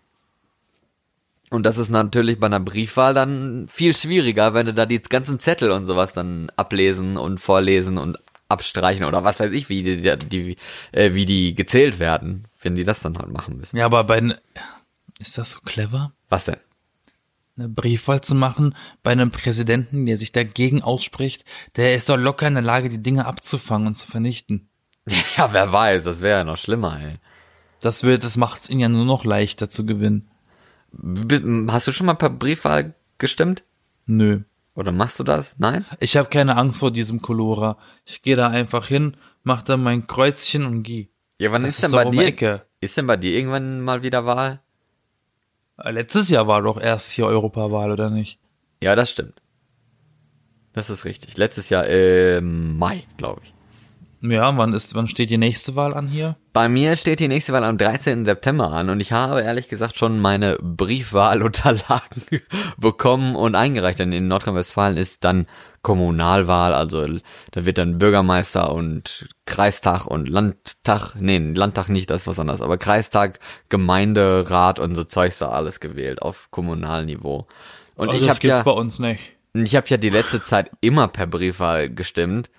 [1.50, 5.40] Und das ist natürlich bei einer Briefwahl dann viel schwieriger, wenn du da die ganzen
[5.40, 8.18] Zettel und sowas dann ablesen und vorlesen und
[8.50, 10.58] abstreichen oder was weiß ich, wie die, die, die
[10.92, 13.78] äh, wie die gezählt werden, wenn die das dann halt machen müssen.
[13.78, 14.22] Ja, aber bei,
[15.20, 16.12] ist das so clever?
[16.30, 16.58] Was denn?
[17.58, 21.46] Eine Briefwahl zu machen bei einem Präsidenten, der sich dagegen ausspricht,
[21.78, 24.68] der ist doch locker in der Lage, die Dinge abzufangen und zu vernichten.
[25.38, 27.20] Ja, wer weiß, das wäre ja noch schlimmer, ey.
[27.86, 30.28] Das wird, das macht's ihnen ja nur noch leichter zu gewinnen.
[31.70, 33.64] Hast du schon mal per Briefwahl gestimmt?
[34.08, 34.42] Nö.
[34.74, 35.54] Oder machst du das?
[35.60, 35.86] Nein?
[36.00, 37.78] Ich habe keine Angst vor diesem Colora.
[38.04, 41.10] Ich gehe da einfach hin, mach da mein Kreuzchen und geh.
[41.38, 42.26] Ja, wann Das ist denn bei dir?
[42.26, 42.66] Ecke.
[42.82, 44.62] Ist denn bei dir irgendwann mal wieder Wahl?
[45.78, 48.40] Äh, Letztes Jahr war doch erst hier Europawahl, oder nicht?
[48.82, 49.44] Ja, das stimmt.
[50.74, 51.38] Das ist richtig.
[51.38, 53.54] Letztes Jahr im Mai, glaube ich.
[54.30, 56.36] Ja, wann ist, wann steht die nächste Wahl an hier?
[56.54, 58.26] Bei mir steht die nächste Wahl am 13.
[58.26, 62.24] September an und ich habe ehrlich gesagt schon meine Briefwahlunterlagen
[62.78, 64.00] bekommen und eingereicht.
[64.00, 65.48] Denn in Nordrhein-Westfalen ist dann
[65.82, 67.06] Kommunalwahl, also
[67.52, 72.62] da wird dann Bürgermeister und Kreistag und Landtag, nee, Landtag nicht, das ist was anderes,
[72.62, 77.46] aber Kreistag, Gemeinderat und so Zeugs da alles gewählt auf Kommunalniveau.
[77.96, 79.34] Und Also ich das gibt's ja bei uns nicht.
[79.54, 82.50] ich habe ja die letzte Zeit immer per Briefwahl gestimmt.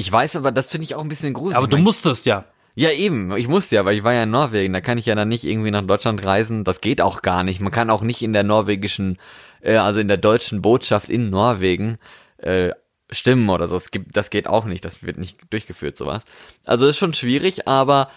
[0.00, 1.56] Ich weiß aber, das finde ich auch ein bisschen gruselig.
[1.56, 2.46] Aber Ich du mein, musstest ja.
[2.74, 3.36] ja, eben.
[3.36, 4.72] Ich musste ja, weil ich war ja in Norwegen.
[4.72, 6.64] Da kann ich ja dann nicht irgendwie nach Deutschland reisen.
[6.64, 7.60] Das geht auch gar nicht.
[7.60, 9.18] Man kann auch nicht in der norwegischen,
[9.60, 11.98] äh, also in der deutschen Botschaft in Norwegen
[12.38, 12.70] äh,
[13.10, 13.76] stimmen oder so.
[13.76, 14.84] Es gibt, das geht auch nicht.
[14.84, 16.22] Das wird nicht durchgeführt, sowas.
[16.64, 18.08] Also ist schon schwierig, aber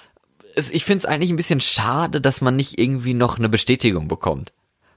[0.55, 4.07] es, ich finde es eigentlich ein bisschen schade, dass man nicht irgendwie noch eine Bestätigung
[4.07, 4.53] bekommt.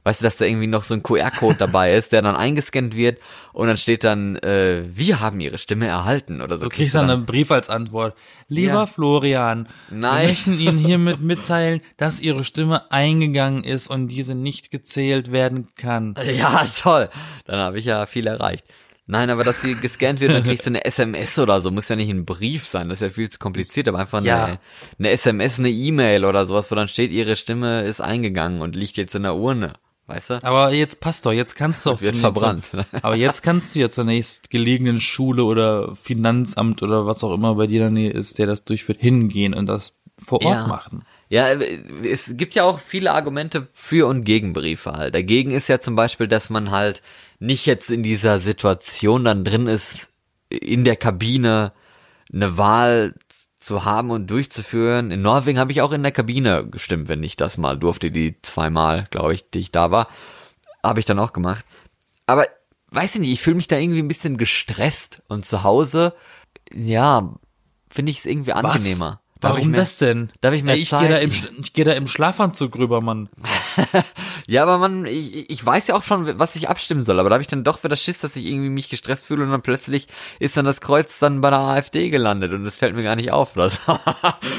[0.07, 3.19] Weißt du, dass da irgendwie noch so ein QR-Code dabei ist, der dann eingescannt wird
[3.53, 6.67] und dann steht dann, äh, wir haben ihre Stimme erhalten oder so.
[6.67, 8.15] Du kriegst dann einen Brief als Antwort.
[8.47, 8.87] Lieber Ja.
[8.87, 10.21] Florian, Nein.
[10.23, 15.71] wir möchten Ihnen hiermit mitteilen, dass Ihre Stimme eingegangen ist und diese nicht gezählt werden
[15.75, 16.15] kann.
[16.25, 17.09] Ja, toll.
[17.45, 18.65] Dann habe ich ja viel erreicht.
[19.09, 21.73] Nein, aber dass sie gescannt wird, dann kriegst du eine SMS oder so.
[21.73, 24.45] Muss ja nicht ein Brief sein, das ist ja viel zu kompliziert, aber einfach Ja.
[24.45, 24.59] eine,
[25.01, 28.97] eine SMS, eine E-Mail oder sowas, wo dann steht, ihre Stimme ist eingegangen und liegt
[28.97, 29.75] jetzt in der Urne.
[30.07, 30.45] Weißt du?
[30.45, 32.65] Aber jetzt passt doch, jetzt kannst du auch Wird verbrannt.
[32.65, 37.55] Zum, aber jetzt kannst du ja zur nächstgelegenen Schule oder Finanzamt oder was auch immer
[37.57, 40.67] bei dir in der Nähe ist, der das durchführt, hingehen und das vor Ort Ja.
[40.67, 41.05] machen.
[41.29, 41.49] Ja,
[42.05, 45.11] es gibt ja auch viele Argumente für und gegen Briefwahl.
[45.11, 47.03] Dagegen ist ja zum Beispiel, dass man halt
[47.41, 50.09] nicht jetzt in dieser Situation dann drin ist,
[50.49, 51.73] in der Kabine
[52.33, 53.15] eine Wahl
[53.67, 55.11] zu haben und durchzuführen.
[55.11, 58.41] In Norwegen habe ich auch in der Kabine gestimmt, wenn ich das mal durfte, die
[58.41, 60.07] zweimal, glaube ich, die ich da war,
[60.85, 61.67] habe ich dann auch gemacht.
[62.27, 62.47] Aber
[62.91, 66.15] weiß ich nicht, ich fühle mich da irgendwie ein bisschen gestresst und zu Hause,
[66.73, 67.35] ja,
[67.91, 69.21] finde ich es irgendwie angenehmer.
[69.21, 70.31] Ich Warum mehr- das denn?
[70.41, 73.29] darf ich mehr Ey, ich gehe da, im ich geh da im Schlafanzug rüber, Mann.
[74.49, 77.35] Ja, aber man, ich, ich weiß ja auch schon, was ich abstimmen soll, aber da
[77.35, 80.07] habe ich dann doch wieder Schiss, dass ich irgendwie mich gestresst fühle und dann plötzlich
[80.39, 83.33] ist dann das Kreuz dann bei der AfD gelandet und das fällt mir gar nicht
[83.33, 83.51] auf.
[83.51, 83.61] So.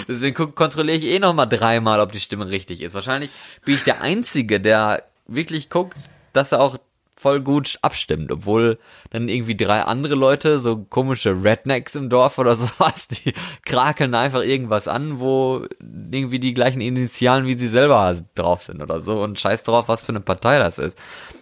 [0.10, 2.94] Deswegen guck, kontrolliere ich eh noch mal dreimal, ob die Stimme richtig ist.
[2.94, 3.30] Wahrscheinlich
[3.64, 5.98] bin ich der Einzige, der wirklich guckt,
[6.34, 6.78] dass er auch
[7.18, 8.78] voll gut abstimmt, obwohl
[9.10, 13.34] dann irgendwie drei andere Leute, so komische Rednecks im Dorf oder sowas, die
[13.66, 15.66] krakeln einfach irgendwas an, wo
[16.12, 20.04] irgendwie die gleichen Initialen wie sie selber drauf sind oder so und scheiß drauf, was
[20.04, 20.98] für eine Partei das ist.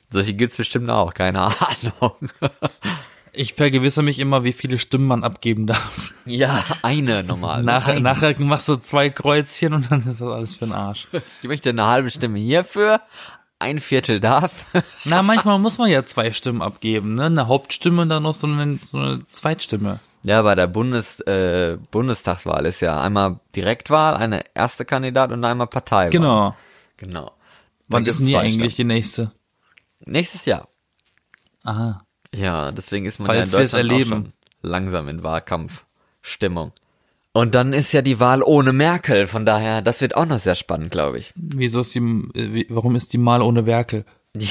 [0.10, 1.42] Solche gibt's bestimmt auch, keine
[2.00, 2.14] Ahnung.
[3.38, 6.14] Ich vergewissere mich immer, wie viele Stimmen man abgeben darf.
[6.28, 7.62] Ja, eine normal.
[7.62, 8.02] Nachher, Eine.
[8.02, 11.06] nachher machst du zwei Kreuzchen und dann ist das alles für den Arsch.
[11.44, 13.02] Ich möchte eine halbe Stimme hierfür,
[13.60, 14.68] ein Viertel das.
[15.06, 17.26] Na, manchmal muss man ja zwei Stimmen abgeben, ne?
[17.26, 20.00] Eine Hauptstimme und dann noch so eine, so eine Zweitstimme.
[20.24, 25.68] Ja, bei der Bundes, äh, Bundestagswahl ist ja einmal Direktwahl, eine erste Kandidat und einmal
[25.68, 26.10] Parteiwahl.
[26.10, 26.56] Genau.
[26.98, 27.32] Genau.
[27.88, 29.24] Wann Dann ist denn zwei eigentlich die nächste?
[29.26, 30.12] Stimmen.
[30.14, 30.68] Nächstes Jahr.
[31.64, 32.04] Aha.
[32.34, 34.12] Ja, deswegen ist man Falls ja in Deutschland erleben.
[34.12, 36.72] auch schon langsam in Wahlkampfstimmung.
[37.36, 40.56] Und dann ist ja die Wahl ohne Merkel, von daher, das wird auch noch sehr
[40.56, 41.34] spannend, glaube ich.
[41.36, 44.06] Wieso ist die, äh, warum ist die Mal ohne Werkel?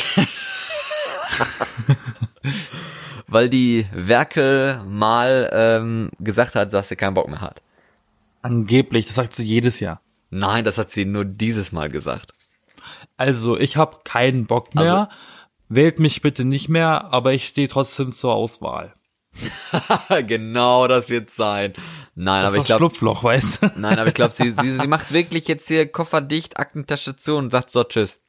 [3.26, 7.62] Weil die Werkel mal ähm, gesagt hat, dass sie keinen Bock mehr hat.
[8.42, 10.02] Angeblich, das sagt sie jedes Jahr.
[10.28, 12.32] Nein, das hat sie nur dieses Mal gesagt.
[13.16, 14.94] Also, ich habe keinen Bock mehr.
[14.94, 15.12] Also-
[15.70, 18.92] Wählt mich bitte nicht mehr, aber ich stehe trotzdem zur Auswahl.
[20.26, 21.72] genau, das wird sein.
[22.14, 23.70] Nein, Das aber ich ist das glaube, Schlupfloch, weißt du?
[23.76, 27.36] nein, aber ich glaube, sie, sie, sie macht wirklich jetzt hier Koffer dicht, Aktentasche zu
[27.36, 28.20] und sagt so tschüss.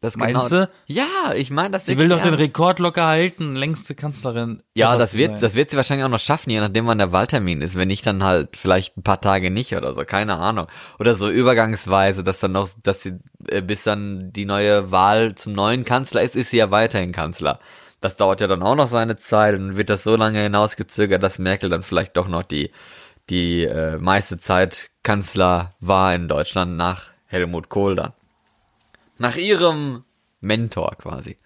[0.00, 0.70] Das Meinst genau, du?
[0.86, 4.62] Ja, ich meine, das Sie will doch den Rekord locker halten, längste Kanzlerin.
[4.74, 5.40] Ja, das wird, sein.
[5.40, 7.76] das wird sie wahrscheinlich auch noch schaffen, je nachdem wann der Wahltermin ist.
[7.76, 10.66] Wenn nicht, dann halt vielleicht ein paar Tage nicht oder so, keine Ahnung.
[10.98, 13.14] Oder so übergangsweise, dass dann noch, dass sie,
[13.48, 17.58] äh, bis dann die neue Wahl zum neuen Kanzler ist, ist sie ja weiterhin Kanzler.
[18.00, 21.38] Das dauert ja dann auch noch seine Zeit und wird das so lange hinausgezögert, dass
[21.38, 22.70] Merkel dann vielleicht doch noch die,
[23.30, 28.12] die äh, meiste Zeit Kanzler war in Deutschland nach Helmut Kohl dann.
[29.18, 30.04] Nach ihrem
[30.40, 31.36] Mentor quasi.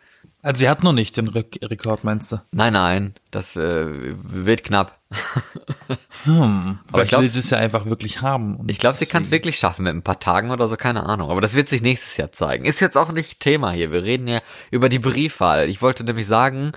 [0.42, 2.40] Also sie hat noch nicht den Rek Rekord, meinst du?
[2.50, 4.99] Nein, nein, das äh, wird knapp.
[6.24, 8.56] Hm, Aber ich glaub- will sie es ja einfach wirklich haben.
[8.56, 11.04] Und Ich glaube, sie kann es wirklich schaffen mit ein paar Tagen oder so, keine
[11.06, 11.30] Ahnung.
[11.30, 12.64] Aber das wird sich nächstes Jahr zeigen.
[12.66, 13.90] Ist jetzt auch nicht Thema hier.
[13.90, 15.68] Wir reden ja über die Briefwahl.
[15.70, 16.72] Ich wollte nämlich sagen,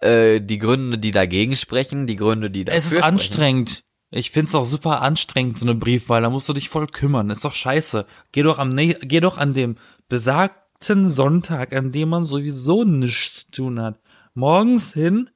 [0.00, 3.04] äh, die Gründe, die dagegen sprechen, die Gründe, die dafür Es ist sprechen.
[3.14, 3.84] anstrengend.
[4.10, 6.20] Ich find's auch super anstrengend, so eine Briefwahl.
[6.22, 7.30] Da musst du dich voll kümmern.
[7.30, 8.06] Ist doch scheiße.
[8.32, 9.76] Geh doch am, geh doch an dem
[10.08, 14.00] besagten Sonntag, an dem man sowieso nichts zu tun hat.
[14.34, 15.30] Morgens hin,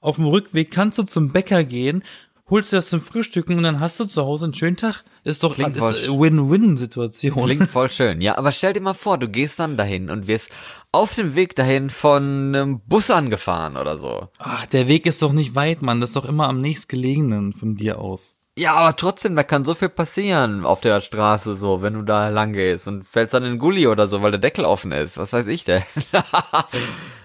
[0.00, 2.02] auf dem Rückweg kannst du zum Bäcker gehen,
[2.50, 5.04] holst dir das zum Frühstücken und dann hast du zu Hause einen schönen Tag.
[5.24, 7.44] Ist doch Klingt ist eine Win-Win-Situation.
[7.44, 8.20] Klingt voll schön.
[8.20, 10.50] Ja, aber stell dir mal vor, du gehst dann dahin und wirst
[10.92, 14.28] auf dem Weg dahin von einem Bus angefahren oder so.
[14.38, 16.00] Ach, der Weg ist doch nicht weit, Mann.
[16.00, 18.37] Das ist doch immer am nächstgelegenen von dir aus.
[18.58, 22.28] Ja, aber trotzdem, da kann so viel passieren auf der Straße so, wenn du da
[22.28, 25.16] lang gehst und fällst dann in den Gully oder so, weil der Deckel offen ist.
[25.16, 25.82] Was weiß ich denn?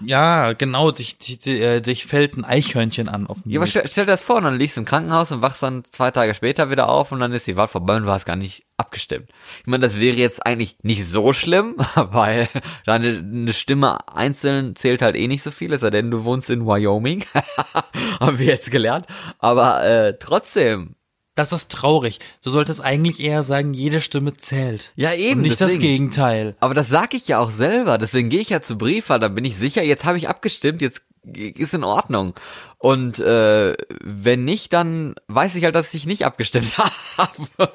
[0.06, 3.88] Ja, genau, dich, dich, äh, dich fällt ein Eichhörnchen an auf dem Ja, aber stell,
[3.88, 6.70] stell dir das vor, dann liegst du im Krankenhaus und wachst dann zwei Tage später
[6.70, 9.30] wieder auf und dann ist die Wahl vorbei und du hast gar nicht abgestimmt.
[9.62, 12.50] Ich meine, das wäre jetzt eigentlich nicht so schlimm, weil
[12.86, 16.50] deine eine Stimme einzeln zählt halt eh nicht so viel, es sei denn, du wohnst
[16.50, 17.24] in Wyoming.
[18.20, 19.06] Haben wir jetzt gelernt.
[19.40, 20.96] Aber äh, trotzdem.
[21.36, 22.20] Das ist traurig.
[22.44, 24.94] Du solltest eigentlich eher sagen, jede Stimme zählt.
[24.96, 25.38] Ja, eben.
[25.38, 25.82] Und nicht das deswegen.
[25.82, 26.56] Gegenteil.
[26.60, 27.98] Aber das sag ich ja auch selber.
[27.98, 29.20] Deswegen gehe ich ja zu Briefwahl.
[29.20, 32.34] Da bin ich sicher, jetzt habe ich abgestimmt, jetzt ist in Ordnung.
[32.78, 36.78] Und äh, wenn nicht, dann weiß ich halt, dass ich nicht abgestimmt
[37.18, 37.72] habe.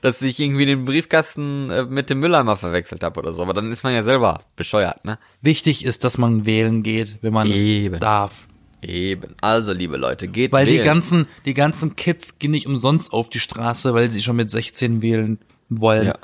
[0.00, 3.42] dass ich irgendwie den Briefkasten äh, mit dem Mülleimer verwechselt habe oder so.
[3.42, 5.18] Aber dann ist man ja selber bescheuert, ne?
[5.42, 7.94] Wichtig ist, dass man wählen geht, wenn man Eben.
[7.94, 8.48] es darf.
[8.82, 9.34] Eben.
[9.40, 10.84] Also, liebe Leute, geht Weil die wählen.
[10.84, 15.02] ganzen, die ganzen Kids gehen nicht umsonst auf die Straße, weil sie schon mit 16
[15.02, 15.38] wählen
[15.68, 16.06] wollen.
[16.06, 16.18] Ja.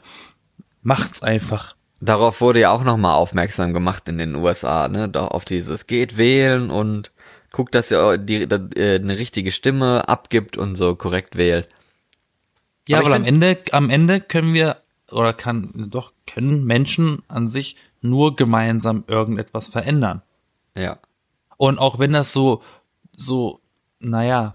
[0.82, 1.74] Macht's einfach.
[2.00, 5.08] Darauf wurde ja auch nochmal aufmerksam gemacht in den USA, ne?
[5.08, 7.10] Da auf dieses geht wählen und
[7.52, 11.68] guckt, dass ihr die, da, äh, eine richtige Stimme abgibt und so korrekt wählt.
[12.88, 14.76] Ja, Aber weil am Ende, am Ende können wir,
[15.10, 20.22] oder kann, doch, können Menschen an sich nur gemeinsam irgendetwas verändern.
[20.76, 20.98] Ja.
[21.56, 22.62] Und auch wenn das so,
[23.16, 23.60] so,
[24.00, 24.54] naja,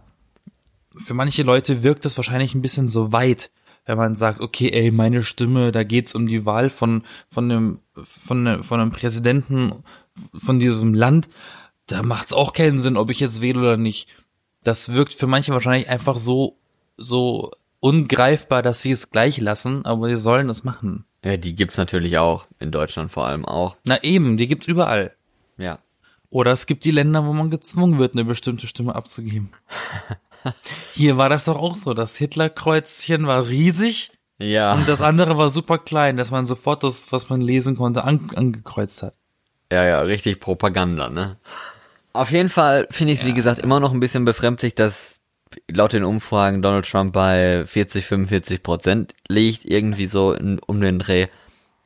[0.98, 3.50] für manche Leute wirkt das wahrscheinlich ein bisschen so weit,
[3.86, 7.80] wenn man sagt, okay, ey, meine Stimme, da geht's um die Wahl von, von einem,
[8.04, 9.84] von, einem- von einem Präsidenten
[10.36, 11.30] von diesem Land,
[11.88, 14.08] da macht's auch keinen Sinn, ob ich jetzt wähle oder nicht.
[14.64, 16.58] Das wirkt für manche wahrscheinlich einfach so,
[16.98, 21.06] so ungreifbar, dass sie es gleich lassen, aber sie sollen es machen.
[21.26, 23.76] Ja, die gibt's natürlich auch, in Deutschland vor allem auch.
[23.86, 25.16] Na eben, die gibt's überall.
[25.58, 25.80] Ja.
[26.32, 29.52] Oder es gibt die Länder, wo man gezwungen wird, eine bestimmte Stimme abzugeben.
[30.94, 31.94] Hier war das doch auch so.
[31.94, 34.74] Das Hitlerkreuzchen war riesig Ja.
[34.74, 38.30] und das andere war super klein, dass man sofort das, was man lesen konnte, an,
[38.36, 39.13] angekreuzt hat.
[39.72, 41.38] Ja, ja, richtig Propaganda, ne?
[42.13, 45.20] Auf jeden Fall finde ich es, wie gesagt, immer noch ein bisschen befremdlich, dass
[45.70, 51.00] laut den Umfragen Donald Trump bei 40, 45 Prozent liegt, irgendwie so in, um den
[51.00, 51.28] Dreh.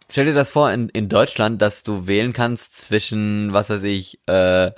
[0.09, 4.19] Stell dir das vor, in, in Deutschland, dass du wählen kannst zwischen, was weiß ich,
[4.27, 4.71] äh,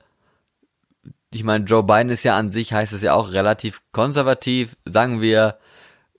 [1.32, 5.22] ich meine, Joe Biden ist ja an sich, heißt es ja auch relativ konservativ, sagen
[5.22, 5.58] wir,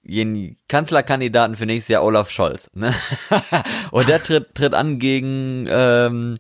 [0.03, 2.95] den Kanzlerkandidaten für nächstes Jahr Olaf Scholz, ne?
[3.91, 6.39] Und der tritt, tritt an gegen, ähm,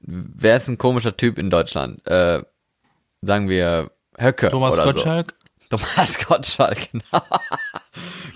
[0.00, 2.06] wer ist ein komischer Typ in Deutschland?
[2.06, 2.42] Äh,
[3.22, 5.34] sagen wir Höcke Thomas Gottschalk?
[5.70, 5.76] So.
[5.76, 7.24] Thomas Gottschalk, genau.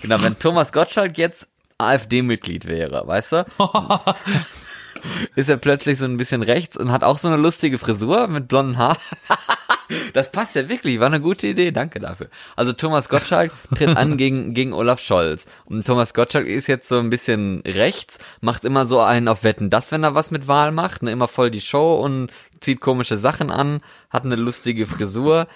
[0.01, 1.47] genau, wenn Thomas Gottschalk jetzt
[1.79, 3.45] AfD-Mitglied wäre, weißt du?
[5.35, 8.47] ist er plötzlich so ein bisschen rechts und hat auch so eine lustige Frisur mit
[8.47, 8.97] blonden Haaren.
[10.13, 12.29] Das passt ja wirklich, war eine gute Idee, danke dafür.
[12.55, 15.47] Also Thomas Gottschalk tritt an gegen, gegen Olaf Scholz.
[15.65, 19.71] Und Thomas Gottschalk ist jetzt so ein bisschen rechts, macht immer so einen auf Wetten,
[19.71, 23.17] das, wenn er was mit Wahl macht, ne, immer voll die Show und zieht komische
[23.17, 25.47] Sachen an, hat eine lustige Frisur,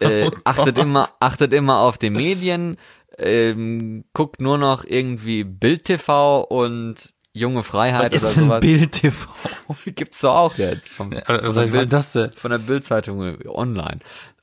[0.00, 2.78] äh, achtet immer, achtet immer auf die Medien,
[3.18, 8.60] ähm, guckt nur noch irgendwie Bild TV und Junge Freiheit Was oder ist ein sowas.
[8.60, 9.28] Bild TV?
[9.86, 10.88] Gibt's doch auch jetzt.
[10.88, 12.32] Vom, von, wann der Bild, das denn?
[12.32, 13.98] von der Bildzeitung online.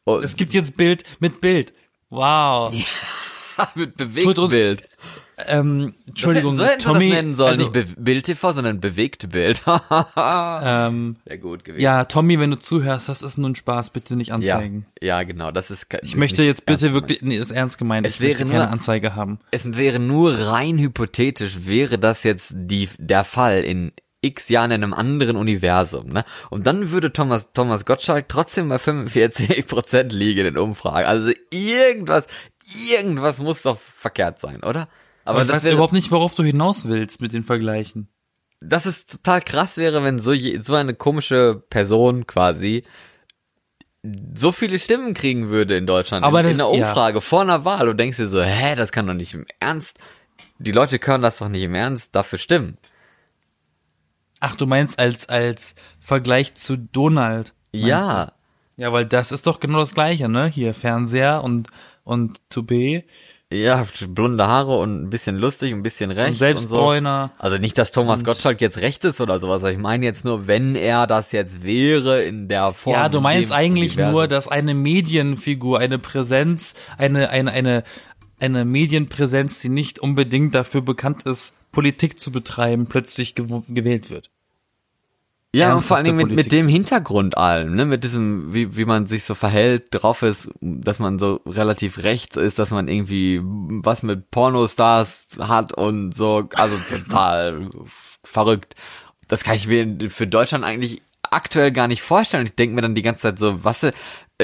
[0.06, 1.74] Oh, Es gibt jetzt Bild mit Bild.
[2.10, 2.74] Wow.
[3.76, 4.90] mit Tut uns- Bewegtbild.
[5.48, 7.10] Ähm, Entschuldigung, so hätten sie Tommy.
[7.10, 9.62] das nennen sollen, also, nicht Be Bild TV, sondern bewegte Bild.
[10.18, 11.82] ähm, Sehr gut gewesen.
[11.82, 14.86] ja, Tommy, wenn du zuhörst, das ist nur ein Spaß, bitte nicht ja, anzeigen.
[15.02, 15.52] ja, genau.
[15.52, 15.88] Das ist.
[16.04, 18.06] Ich möchte jetzt bitte wirklich, nee, ist ernst gemeint.
[18.08, 19.40] Es ich wäre keine nur- Anzeige haben.
[19.52, 23.92] Es wäre nur rein hypothetisch, wäre das jetzt die der Fall in
[24.24, 26.24] x Jahren in einem anderen Universum, ne?
[26.52, 31.08] Und dann würde Thomas Thomas Gottschalk trotzdem bei 45 Prozent liegen in Umfragen.
[31.08, 32.28] Also irgendwas,
[32.96, 34.88] irgendwas muss doch verkehrt sein, oder?
[35.26, 38.08] Aber ich das weiß wäre, überhaupt nicht, worauf du hinaus willst mit den Vergleichen.
[38.60, 42.84] dass es total krass wäre, wenn so, je, so eine komische Person quasi
[44.34, 46.88] so viele Stimmen kriegen würde in Deutschland Aber in, das- in einer ja.
[46.88, 47.86] Umfrage vor einer Wahl.
[47.86, 50.00] Du denkst dir so, hä, das kann doch nicht im Ernst.
[50.58, 52.78] Die Leute können das doch nicht im Ernst dafür stimmen.
[54.40, 57.54] Ach, du meinst als, als Vergleich zu Donald.
[57.74, 58.32] Ja, du?
[58.84, 60.48] Ja, weil das ist doch genau das Gleiche, ne?
[60.48, 61.68] Hier Fernseher und,
[62.04, 63.06] und Toupet
[63.52, 66.78] ja, blonde Haare und ein bisschen lustig, ein bisschen rechts und selbst und so.
[67.38, 69.64] Also nicht, dass Thomas Gottschalk jetzt rechts ist oder sowas.
[69.64, 72.96] aber Ich meine jetzt nur, wenn er das jetzt wäre in der Form.
[72.96, 74.14] Ja, du in meinst eigentlich Universum.
[74.14, 77.84] nur, dass eine Medienfigur, eine Präsenz, eine, eine, eine,
[78.40, 84.30] eine Medienpräsenz, die nicht unbedingt dafür bekannt ist, Politik zu betreiben, plötzlich gew gewählt wird.
[85.54, 88.86] Ja, und vor allen Dingen mit, mit dem Hintergrund allem, ne, mit diesem, wie, wie
[88.86, 93.42] man sich so verhält, drauf ist, dass man so relativ rechts ist, dass man irgendwie
[93.44, 97.70] was mit Pornostars hat und so, also total
[98.24, 98.76] verrückt.
[99.28, 102.46] Das kann ich mir für Deutschland eigentlich aktuell gar nicht vorstellen.
[102.46, 103.92] Ich denke mir dann die ganze Zeit so, was, äh,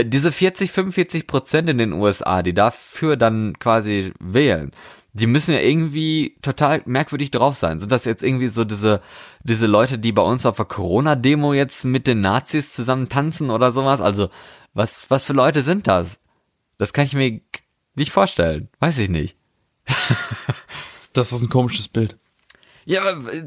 [0.03, 4.71] diese 40, 45 Prozent in den USA, die dafür dann quasi wählen,
[5.19, 7.79] die müssen ja irgendwie total merkwürdig drauf sein.
[7.79, 9.01] Sind das jetzt irgendwie so diese,
[9.43, 13.71] diese Leute, die bei uns auf der Corona-Demo jetzt mit den Nazis zusammen tanzen oder
[13.71, 13.99] sowas?
[13.99, 14.29] Also,
[14.73, 16.19] was, was für Leute sind das?
[16.77, 17.41] Das kann ich mir
[17.95, 18.69] nicht vorstellen.
[18.79, 19.35] Weiß ich nicht.
[21.13, 22.15] Das ist ein komisches Bild.
[22.85, 23.43] Ja, aber, äh,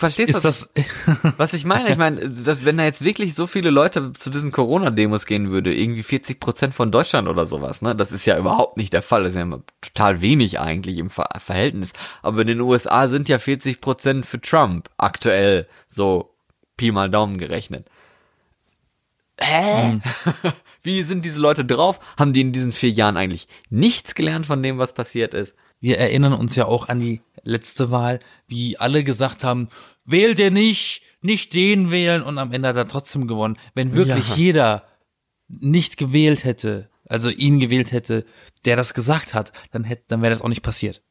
[0.00, 1.90] verstehst du, Ist was, das, was ich meine?
[1.90, 5.72] Ich meine, dass, wenn da jetzt wirklich so viele Leute zu diesen Corona-Demos gehen würde,
[5.74, 7.94] irgendwie 40 Prozent von Deutschland oder sowas, ne?
[7.94, 9.22] Das ist ja überhaupt nicht der Fall.
[9.22, 11.92] Das ist ja total wenig eigentlich im Ver Verhältnis.
[12.22, 16.34] Aber in den USA sind ja 40 Prozent für Trump aktuell so
[16.76, 17.86] Pi mal Daumen gerechnet.
[19.38, 20.00] Hä?
[20.82, 22.00] Wie sind diese Leute drauf?
[22.18, 25.54] Haben die in diesen vier Jahren eigentlich nichts gelernt von dem, was passiert ist?
[25.80, 29.68] Wir erinnern uns ja auch an die letzte Wahl, wie alle gesagt haben,
[30.04, 33.56] wählt ihr nicht, nicht den wählen und am Ende hat er trotzdem gewonnen.
[33.74, 34.36] Wenn wirklich Ja.
[34.36, 34.84] jeder
[35.48, 38.24] nicht gewählt hätte, also ihn gewählt hätte,
[38.64, 41.02] der das gesagt hat, dann hätte, dann wäre das auch nicht passiert.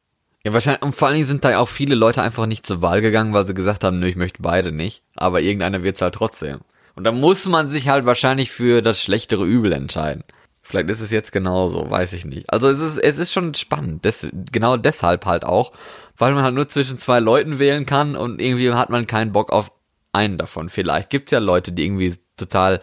[0.44, 3.02] Ja, wahrscheinlich, und vor allen Dingen sind da auch viele Leute einfach nicht zur Wahl
[3.02, 6.60] gegangen, weil sie gesagt haben, nö, ich möchte beide nicht, aber irgendeiner wird's halt trotzdem.
[6.94, 10.24] Und da muss man sich halt wahrscheinlich für das schlechtere Übel entscheiden.
[10.70, 12.52] Vielleicht ist es jetzt genauso, weiß ich nicht.
[12.52, 15.72] Also es ist, es ist schon spannend, des, genau deshalb halt auch,
[16.16, 19.50] weil man halt nur zwischen zwei Leuten wählen kann und irgendwie hat man keinen Bock
[19.50, 19.72] auf
[20.12, 20.68] einen davon.
[20.68, 22.80] Vielleicht gibt's ja Leute, die irgendwie total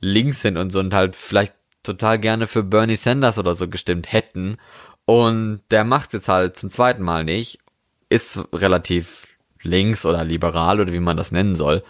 [0.00, 4.12] links sind und so und halt vielleicht total gerne für Bernie Sanders oder so gestimmt
[4.12, 4.56] hätten
[5.06, 7.58] Und der macht jetzt halt zum zweiten Mal nicht.
[8.08, 9.26] Ist relativ
[9.62, 11.82] links oder liberal oder wie man das nennen soll.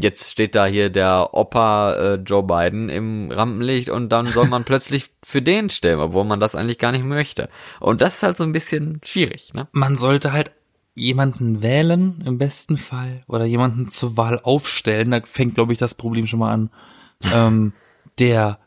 [0.00, 4.64] Jetzt steht da hier der Opa äh, Joe Biden im Rampenlicht und dann soll man
[4.66, 7.48] plötzlich für den stimmen, obwohl man das eigentlich gar nicht möchte.
[7.80, 9.68] Und das ist halt so ein bisschen schwierig, ne?
[9.72, 10.52] Man sollte halt
[10.94, 15.94] jemanden wählen, im besten Fall, oder jemanden zur Wahl aufstellen, da fängt, glaube ich, das
[15.94, 16.70] Problem schon mal an,
[17.32, 17.72] ähm,
[18.18, 18.58] der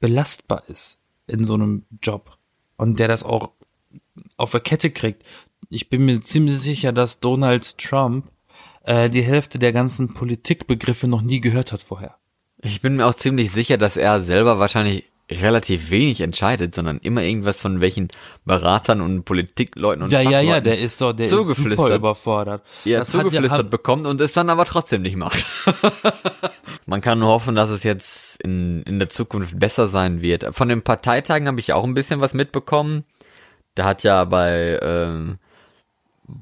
[0.00, 2.36] belastbar ist in so einem Job
[2.76, 3.52] und der das auch
[4.36, 5.24] auf der Kette kriegt.
[5.70, 8.30] Ich bin mir ziemlich sicher, dass Donald Trump
[8.84, 12.16] äh, die Hälfte der ganzen Politikbegriffe noch nie gehört hat vorher.
[12.62, 17.22] Ich bin mir auch ziemlich sicher, dass er selber wahrscheinlich relativ wenig entscheidet, sondern immer
[17.22, 18.08] irgendwas von welchen
[18.44, 21.96] Beratern und Politikleuten und Ja, ja, ja, der ist so, der ist super zugeflüstert.
[21.96, 22.62] überfordert.
[22.84, 25.42] ja, Das zugeflüstert haben- bekommt und es dann aber trotzdem nicht macht.
[26.86, 30.54] Man kann nur hoffen, dass es jetzt in, in der Zukunft besser sein wird.
[30.54, 33.04] Von den Parteitagen habe ich auch ein bisschen was mitbekommen.
[33.74, 35.38] Da hat ja bei, ähm,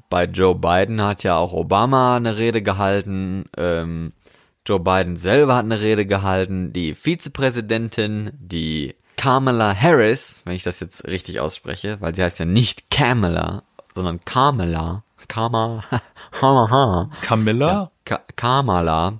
[0.09, 3.45] bei Joe Biden hat ja auch Obama eine Rede gehalten.
[3.57, 4.13] Ähm,
[4.65, 6.71] Joe Biden selber hat eine Rede gehalten.
[6.73, 12.45] Die Vizepräsidentin, die Kamala Harris, wenn ich das jetzt richtig ausspreche, weil sie heißt ja
[12.45, 13.63] nicht Kamala,
[13.93, 15.03] sondern Kamala.
[15.27, 15.83] Kama,
[16.31, 17.09] Kamala.
[17.21, 17.91] Camilla?
[18.05, 19.19] Ka Kamala.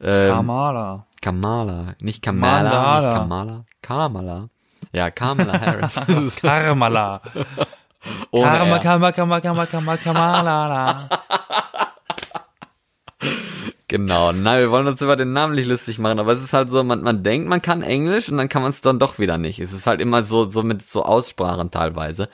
[0.00, 1.06] Ähm, Kamala.
[1.20, 1.94] Kamala.
[2.00, 3.00] Nicht Kamala, Mandala.
[3.00, 3.64] nicht Kamala.
[3.82, 4.48] Kamala.
[4.92, 5.94] Ja, Kamala Harris.
[6.36, 7.22] Karmala.
[8.30, 8.80] Ohne Karma, R.
[8.82, 11.08] Karma, Karma, Karma, Karma, Kamalala.
[13.88, 16.70] Genau, nein, wir wollen uns über den Namen nicht lustig machen, aber es ist halt
[16.70, 19.36] so, man, man denkt, man kann Englisch und dann kann man es dann doch wieder
[19.36, 19.58] nicht.
[19.60, 22.30] Es ist halt immer so, so mit so Aussprachen teilweise.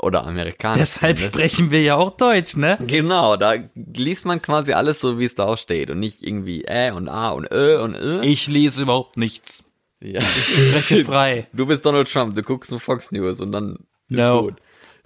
[0.00, 0.80] Oder Amerikanisch.
[0.80, 1.26] Deshalb zumindest.
[1.34, 2.76] sprechen wir ja auch Deutsch, ne?
[2.86, 6.64] Genau, da liest man quasi alles so, wie es da auch steht und nicht irgendwie
[6.68, 8.20] Ä und A und Ö und Ö.
[8.20, 9.64] Ich lese überhaupt nichts.
[10.00, 10.20] Ja.
[10.20, 11.46] Ich spreche frei.
[11.54, 13.76] Du bist Donald Trump, du guckst nur Fox News und dann
[14.10, 14.42] ist No.
[14.42, 14.56] gut.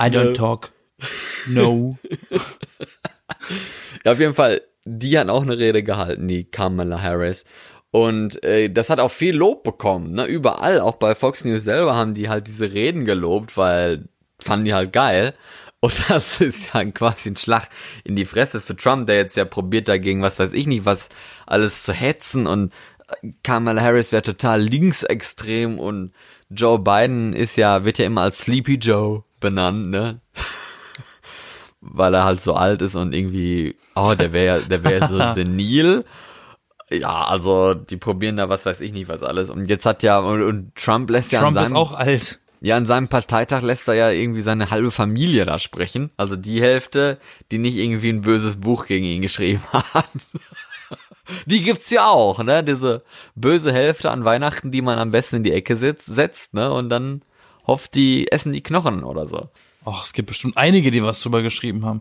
[0.05, 0.33] I don't No.
[0.33, 0.73] talk.
[1.49, 1.99] No.
[4.05, 7.45] Ja, auf jeden Fall, die hat auch eine Rede gehalten, die Kamala Harris.
[7.91, 10.25] Und äh, das hat auch viel Lob bekommen, ne?
[10.25, 14.09] Überall, auch bei Fox News selber haben die halt diese Reden gelobt, weil
[14.41, 15.35] fanden die halt geil.
[15.81, 17.69] Und das ist ja quasi ein Schlag
[18.05, 21.09] in die Fresse für Trump, der jetzt ja probiert dagegen, was weiß ich nicht, was
[21.47, 22.73] alles zu hetzen und
[23.23, 26.13] äh, Kamala Harris wäre total linksextrem und
[26.51, 30.21] Joe Biden ist ja, wird ja immer als Sleepy Joe benannt, ne?
[31.83, 35.19] Weil er halt so alt ist und irgendwie, oh, der wäre ja, der wäre so
[35.35, 36.05] senil.
[36.89, 39.51] Ja, also die probieren da was weiß ich nicht was alles.
[39.51, 42.41] Und jetzt hat ja, und, Trump lässt ja Trump an ist seinem, auch alt.
[42.61, 46.11] ja, an seinem Parteitag lässt er ja irgendwie seine halbe Familie da sprechen.
[46.17, 47.19] Also die Hälfte,
[47.51, 50.07] die nicht irgendwie ein böses Buch gegen ihn geschrieben hat.
[51.47, 52.63] Die gibt's ja auch, ne?
[52.63, 53.03] Diese
[53.35, 56.73] böse Hälfte an Weihnachten, die man am besten in die Ecke setzt, setzt ne?
[56.73, 57.23] Und dann
[57.67, 59.49] hofft, die essen die Knochen oder so.
[59.85, 62.01] Och, es gibt bestimmt einige, die was drüber geschrieben haben.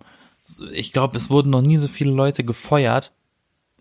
[0.72, 3.12] Ich glaube, es wurden noch nie so viele Leute gefeuert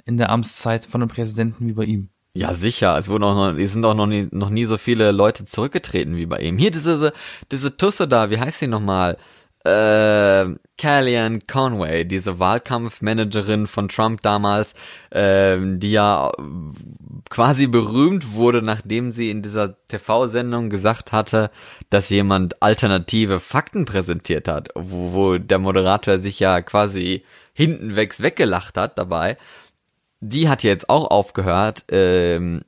[0.05, 2.09] in der Amtszeit von einem Präsidenten wie bei ihm.
[2.33, 2.97] Ja, sicher.
[2.97, 6.16] Es wurden auch noch, es sind auch noch nie, noch nie so viele Leute zurückgetreten
[6.16, 6.59] wie bei ihm.
[6.59, 7.12] Hier diese,
[7.51, 9.18] diese Tusse da, wie heißt sie nochmal?
[9.64, 14.74] Äh, Kellyanne Conway, diese Wahlkampfmanagerin von Trump damals,
[15.12, 16.32] ähm, die ja
[17.28, 21.50] quasi berühmt wurde, nachdem sie in dieser TV-Sendung gesagt hatte,
[21.90, 28.78] dass jemand alternative Fakten präsentiert hat, wo, wo der Moderator sich ja quasi hintenwegs weggelacht
[28.78, 29.36] hat dabei.
[30.20, 32.62] Die hat jetzt auch aufgehört, ähm,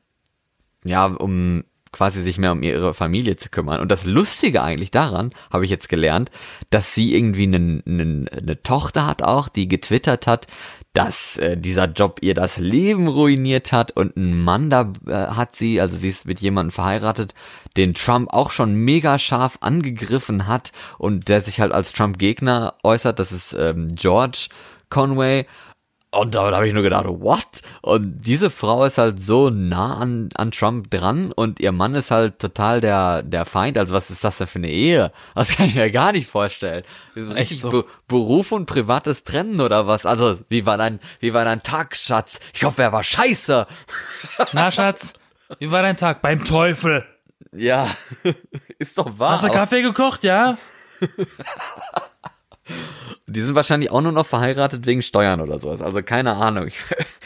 [0.84, 3.80] ja, um quasi sich mehr um ihre Familie zu kümmern.
[3.80, 6.30] Und das Lustige eigentlich daran, habe ich jetzt gelernt,
[6.70, 10.46] dass sie irgendwie eine, eine, eine Tochter hat auch, die getwittert hat,
[10.94, 15.56] dass äh, dieser Job ihr das Leben ruiniert hat und ein Mann da äh, hat
[15.56, 17.34] sie, also sie ist mit jemandem verheiratet,
[17.76, 23.18] den Trump auch schon mega scharf angegriffen hat und der sich halt als Trump-Gegner äußert,
[23.18, 24.48] das ist ähm, George
[24.90, 25.46] Conway.
[26.14, 27.62] Und da, habe ich nur gedacht, what?
[27.80, 32.10] Und diese Frau ist halt so nah an, an Trump dran und ihr Mann ist
[32.10, 33.78] halt total der, der Feind.
[33.78, 35.10] Also was ist das denn für eine Ehe?
[35.34, 36.84] Das kann ich mir gar nicht vorstellen.
[37.34, 37.70] Echt so?
[37.70, 40.04] Be Beruf und privates Trennen oder was?
[40.04, 42.40] Also wie war dein, wie war dein Tag, Schatz?
[42.52, 43.66] Ich hoffe, er war scheiße.
[44.52, 45.14] Na, Schatz,
[45.60, 46.20] wie war dein Tag?
[46.20, 47.06] Beim Teufel.
[47.52, 47.88] Ja,
[48.78, 49.32] ist doch wahr.
[49.32, 50.58] Hast du Kaffee gekocht, ja?
[53.26, 55.80] Die sind wahrscheinlich auch nur noch verheiratet wegen Steuern oder sowas.
[55.80, 56.66] Also keine Ahnung.
[56.68, 56.76] Ich,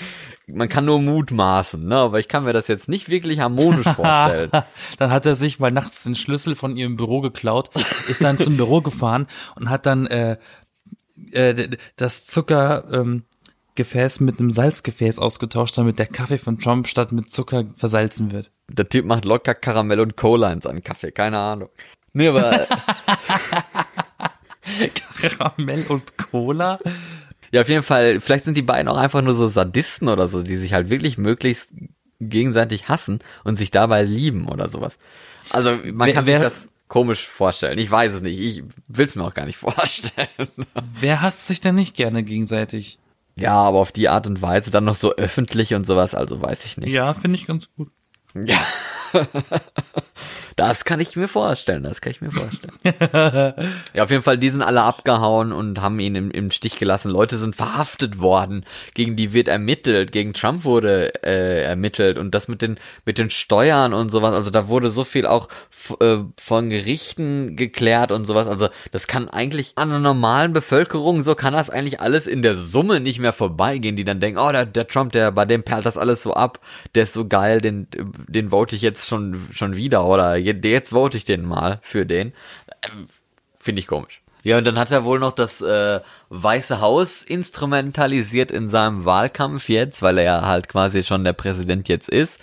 [0.47, 1.97] man kann nur mutmaßen, ne?
[1.97, 4.51] Aber ich kann mir das jetzt nicht wirklich harmonisch vorstellen.
[4.99, 7.70] dann hat er sich mal nachts den Schlüssel von ihrem Büro geklaut,
[8.09, 9.26] ist dann zum Büro gefahren
[9.57, 10.37] und hat dann äh,
[11.32, 13.24] äh, das Zuckergefäß ähm,
[13.74, 18.51] Gefäß mit einem Salzgefäß ausgetauscht, damit der Kaffee von Trump statt mit Zucker versalzen wird.
[18.70, 21.68] Der Typ macht locker Karamell und Cola in seinen Kaffee, keine Ahnung.
[22.14, 22.66] Nee, aber
[25.20, 26.78] Karamell und Cola?
[27.52, 30.42] ja, auf jeden Fall, vielleicht sind die beiden auch einfach nur so Sadisten oder so,
[30.42, 31.72] die sich halt wirklich möglichst
[32.20, 34.96] gegenseitig hassen und sich dabei lieben oder sowas.
[35.50, 37.78] Also man Wer- kann wer- sich das komisch vorstellen.
[37.78, 38.38] Ich weiß es nicht.
[38.40, 40.48] Ich will es mir auch gar nicht vorstellen.
[41.00, 42.98] Wer hasst sich denn nicht gerne gegenseitig?
[43.38, 46.64] Ja, aber auf die Art und Weise dann noch so öffentlich und sowas, also weiß
[46.64, 46.92] ich nicht.
[46.92, 47.90] Ja, finde ich ganz gut.
[48.34, 48.56] Ja.
[50.57, 52.72] Das kann ich mir vorstellen, das kann ich mir vorstellen.
[53.94, 57.11] ja, auf jeden Fall, die sind alle abgehauen und haben ihn im, im Stich gelassen.
[57.11, 62.48] Leute sind verhaftet worden, gegen die wird ermittelt, gegen Trump wurde äh, ermittelt und das
[62.48, 64.32] mit den mit den Steuern und sowas.
[64.32, 65.48] Also da wurde so viel auch
[66.00, 68.46] äh, von Gerichten geklärt und sowas.
[68.46, 72.54] Also das kann eigentlich an einer normalen Bevölkerung, so kann das eigentlich alles in der
[72.54, 75.84] Summe nicht mehr vorbeigehen, die dann denken, oh, der, der Trump, der bei dem perlt
[75.84, 76.61] das alles so ab,
[76.94, 77.88] der ist so geil, den
[78.26, 82.32] den vote ich jetzt schon schon wieder oder jetzt vote ich den mal für den.
[82.82, 83.09] Ähm,
[83.59, 84.22] Finde ich komisch.
[84.44, 89.68] Ja, und dann hat er wohl noch das äh, Weiße Haus instrumentalisiert in seinem Wahlkampf
[89.68, 92.38] jetzt, weil er ja halt quasi schon der Präsident jetzt ist,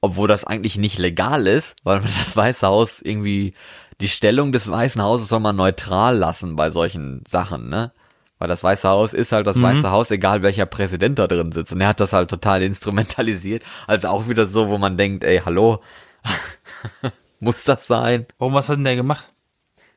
[0.00, 3.52] obwohl das eigentlich nicht legal ist, weil man das Weiße Haus irgendwie
[4.00, 7.92] die Stellung des Weißen Hauses soll man neutral lassen bei solchen Sachen, ne?
[8.38, 11.72] Weil das Weiße Haus ist halt das Weiße Haus, egal welcher Präsident da drin sitzt.
[11.72, 13.62] Und er hat das halt total instrumentalisiert.
[13.86, 15.80] Also auch wieder so, wo man denkt, ey, hallo,
[17.42, 18.26] muss das sein?
[18.38, 19.32] Warum, was hat denn der gemacht?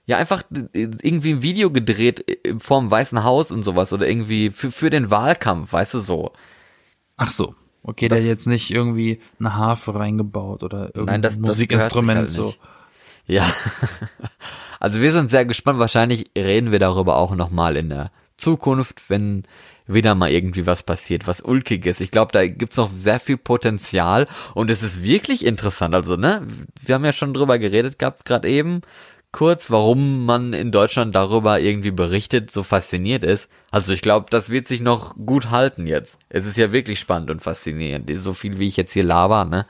[0.08, 0.44] Ja, einfach
[0.74, 2.26] irgendwie ein Video gedreht
[2.60, 6.32] vorm Weißen Haus und sowas oder irgendwie für, für den Wahlkampf, weißt du so.
[7.18, 7.56] Ach so.
[7.82, 11.42] Okay, der Das- hat jetzt nicht irgendwie eine Harfe reingebaut oder irgendein Nein, das, das
[11.42, 12.44] Musikinstrument so.
[12.46, 12.60] halt nicht.
[13.28, 13.46] Ja.
[14.80, 15.80] Also wir sind sehr gespannt.
[15.80, 19.44] Wahrscheinlich reden wir darüber auch nochmal in der Zukunft, wenn
[19.88, 22.02] wieder mal irgendwie was passiert, was ulkiges.
[22.02, 25.94] Ich glaube, da gibt's noch sehr viel Potenzial und es ist wirklich interessant.
[25.94, 26.42] Also, ne,
[26.82, 28.82] wir haben ja schon drüber geredet gehabt, gerade eben
[29.36, 33.50] kurz, warum man in Deutschland darüber irgendwie berichtet, so fasziniert ist.
[33.70, 36.20] Also ich glaube, das wird sich noch gut halten jetzt.
[36.30, 38.10] Es ist ja wirklich spannend und faszinierend.
[38.24, 39.66] So viel wie ich jetzt hier laber, ne?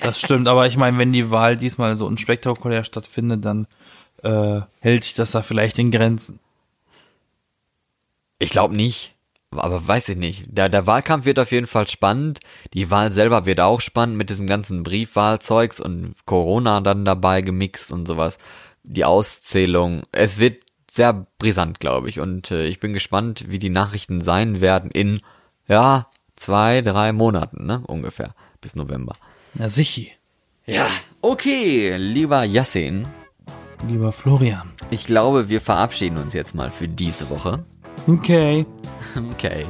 [0.00, 3.66] Das stimmt, aber ich meine, wenn die Wahl diesmal so unspektakulär stattfindet, dann
[4.22, 6.40] äh, hält sich das da vielleicht in Grenzen.
[8.44, 9.14] Ich glaube nicht.
[9.50, 10.46] Aber weiß ich nicht.
[10.48, 12.40] Der, der Wahlkampf wird auf jeden Fall spannend.
[12.72, 17.92] Die Wahl selber wird auch spannend mit diesem ganzen Briefwahlzeugs und Corona dann dabei gemixt
[17.92, 18.38] und sowas.
[18.82, 20.02] Die Auszählung.
[20.10, 22.18] Es wird sehr brisant, glaube ich.
[22.18, 25.20] Und äh, ich bin gespannt, wie die Nachrichten sein werden in,
[25.68, 27.82] ja, zwei, drei Monaten, ne?
[27.86, 28.34] Ungefähr.
[28.60, 29.14] Bis November.
[29.54, 30.10] Na sichi,
[30.66, 30.86] Ja.
[31.20, 33.06] Okay, lieber Yassin.
[33.88, 34.72] lieber Florian.
[34.90, 37.64] Ich glaube, wir verabschieden uns jetzt mal für diese Woche.
[38.06, 38.66] Okay.
[39.30, 39.66] Okay.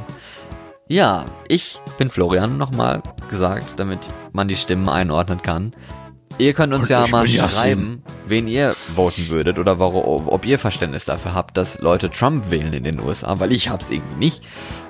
[0.87, 5.75] Ja, ich bin Florian nochmal gesagt, damit man die Stimmen einordnen kann.
[6.39, 7.59] Ihr könnt uns Und ja mal bin Yassin.
[7.59, 12.49] schreiben, wen ihr voten würdet oder warum, ob ihr Verständnis dafür habt, dass Leute Trump
[12.49, 14.43] wählen in den USA, weil ich hab's irgendwie nicht.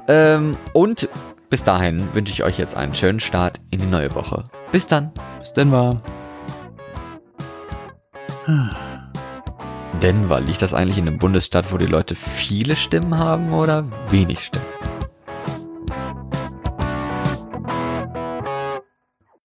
[0.07, 1.09] Ähm, und
[1.49, 4.43] bis dahin wünsche ich euch jetzt einen schönen Start in die neue Woche.
[4.71, 5.11] Bis dann.
[5.39, 6.01] Bis Denver.
[10.05, 14.39] Denver, liegt das eigentlich in einem Bundesstaat, wo die Leute viele Stimmen haben oder wenig
[14.39, 14.74] Stimmen?